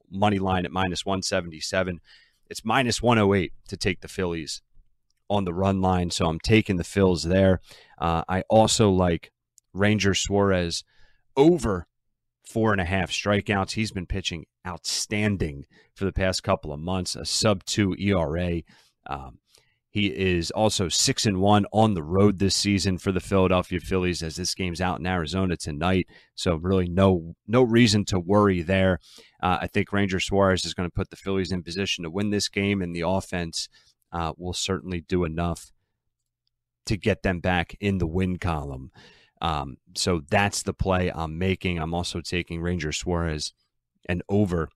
money 0.10 0.40
line 0.40 0.66
at 0.66 0.72
minus 0.72 1.06
177. 1.06 2.00
It's 2.50 2.66
minus 2.66 3.02
108 3.02 3.52
to 3.68 3.78
take 3.78 4.02
the 4.02 4.08
Phillies 4.08 4.62
on 5.30 5.44
the 5.44 5.54
run 5.54 5.82
line, 5.82 6.12
so 6.12 6.28
I'm 6.28 6.40
taking 6.40 6.78
the 6.78 6.84
Phils 6.84 7.24
there. 7.24 7.60
Uh, 7.98 8.24
I 8.28 8.44
also 8.50 8.90
like 8.90 9.32
Ranger 9.74 10.14
Suarez 10.14 10.84
over 11.36 11.88
four 12.46 12.72
and 12.72 12.80
a 12.80 12.86
half 12.86 13.12
strikeouts. 13.12 13.72
He's 13.72 13.92
been 13.92 14.06
pitching 14.06 14.46
outstanding 14.66 15.66
for 15.94 16.06
the 16.06 16.14
past 16.14 16.44
couple 16.44 16.72
of 16.72 16.80
months, 16.80 17.16
a 17.16 17.26
sub 17.26 17.66
two 17.66 17.96
ERA. 18.00 18.62
Um, 19.06 19.40
he 19.98 20.08
is 20.10 20.52
also 20.52 20.90
six 20.90 21.26
and 21.26 21.40
one 21.40 21.66
on 21.74 21.96
the 21.96 22.04
road 22.04 22.38
this 22.38 22.56
season 22.56 23.00
for 23.00 23.12
the 23.12 23.20
Philadelphia 23.20 23.80
Phillies, 23.80 24.22
as 24.22 24.36
this 24.36 24.54
game's 24.54 24.80
out 24.80 25.00
in 25.00 25.08
Arizona 25.08 25.58
tonight. 25.58 26.08
So 26.36 26.56
really, 26.56 26.88
no 26.88 27.34
no 27.48 27.64
reason 27.64 28.06
to 28.06 28.20
worry 28.20 28.62
there. 28.62 29.00
Uh, 29.42 29.58
I 29.62 29.66
think 29.66 29.92
Ranger 29.92 30.20
Suarez 30.20 30.66
is 30.66 30.76
going 30.76 30.88
to 30.88 30.94
put 30.94 31.10
the 31.10 31.16
Phillies 31.16 31.52
in 31.52 31.64
position 31.64 32.04
to 32.04 32.12
win 32.12 32.30
this 32.30 32.48
game, 32.48 32.84
and 32.84 32.96
the 32.96 33.02
offense 33.02 33.70
uh, 34.12 34.34
will 34.38 34.54
certainly 34.54 35.02
do 35.02 35.24
enough 35.24 35.72
to 36.86 36.96
get 36.96 37.24
them 37.24 37.40
back 37.40 37.76
in 37.80 37.98
the 37.98 38.08
win 38.08 38.38
column. 38.38 38.92
Um, 39.42 39.78
so 39.96 40.22
that's 40.30 40.62
the 40.62 40.76
play 40.76 41.12
I'm 41.12 41.40
making. 41.40 41.80
I'm 41.80 41.96
also 41.96 42.22
taking 42.22 42.62
Ranger 42.62 42.92
Suarez 42.92 43.52
and 44.08 44.22
over 44.30 44.70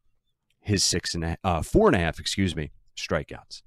his 0.59 0.83
six 0.83 1.13
and 1.13 1.23
a, 1.23 1.37
uh, 1.43 1.61
four 1.61 1.89
and 1.89 1.95
a 1.95 1.99
half, 1.99 2.19
excuse 2.19 2.55
me, 2.55 2.71
strikeouts. 2.97 3.61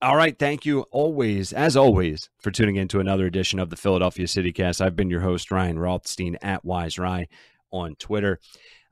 All 0.00 0.16
right. 0.16 0.38
Thank 0.38 0.64
you 0.64 0.82
always, 0.92 1.52
as 1.52 1.76
always, 1.76 2.30
for 2.38 2.52
tuning 2.52 2.76
in 2.76 2.86
to 2.88 3.00
another 3.00 3.26
edition 3.26 3.58
of 3.58 3.68
the 3.68 3.76
Philadelphia 3.76 4.28
City 4.28 4.52
Cast. 4.52 4.80
I've 4.80 4.94
been 4.94 5.10
your 5.10 5.22
host, 5.22 5.50
Ryan 5.50 5.76
Rothstein 5.76 6.36
at 6.40 6.64
Wise 6.64 7.00
Rye 7.00 7.26
on 7.72 7.96
Twitter. 7.96 8.38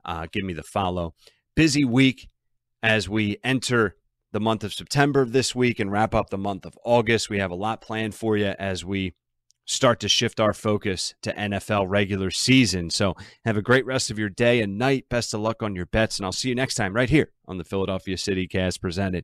Uh, 0.03 0.27
give 0.29 0.43
me 0.43 0.51
the 0.51 0.63
follow. 0.63 1.13
Busy 1.55 1.85
week 1.85 2.27
as 2.83 3.07
we 3.07 3.37
enter 3.41 3.95
the 4.33 4.41
month 4.41 4.65
of 4.65 4.73
September 4.73 5.25
this 5.25 5.55
week 5.55 5.79
and 5.79 5.93
wrap 5.93 6.13
up 6.13 6.29
the 6.29 6.37
month 6.37 6.65
of 6.65 6.77
August. 6.83 7.29
We 7.29 7.39
have 7.39 7.51
a 7.51 7.55
lot 7.55 7.79
planned 7.79 8.13
for 8.13 8.35
you 8.35 8.53
as 8.59 8.83
we 8.83 9.13
start 9.63 10.01
to 10.01 10.09
shift 10.09 10.41
our 10.41 10.53
focus 10.53 11.15
to 11.21 11.33
NFL 11.33 11.85
regular 11.87 12.31
season. 12.31 12.89
So 12.89 13.15
have 13.45 13.55
a 13.55 13.61
great 13.61 13.85
rest 13.85 14.11
of 14.11 14.19
your 14.19 14.29
day 14.29 14.59
and 14.59 14.77
night. 14.77 15.07
Best 15.07 15.33
of 15.33 15.39
luck 15.39 15.63
on 15.63 15.73
your 15.73 15.85
bets, 15.85 16.17
and 16.17 16.25
I'll 16.25 16.33
see 16.33 16.49
you 16.49 16.55
next 16.55 16.75
time 16.75 16.93
right 16.93 17.09
here 17.09 17.31
on 17.47 17.57
the 17.57 17.63
Philadelphia 17.63 18.17
City 18.17 18.45
Cast 18.45 18.81
presented 18.81 19.23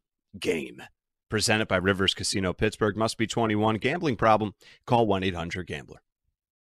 game. 0.39 0.81
Presented 1.29 1.67
by 1.67 1.77
Rivers 1.77 2.13
Casino 2.13 2.53
Pittsburgh. 2.53 2.97
Must 2.97 3.17
be 3.17 3.27
21. 3.27 3.75
Gambling 3.77 4.17
problem? 4.17 4.53
Call 4.85 5.07
1 5.07 5.23
800 5.23 5.65
Gambler. 5.65 6.01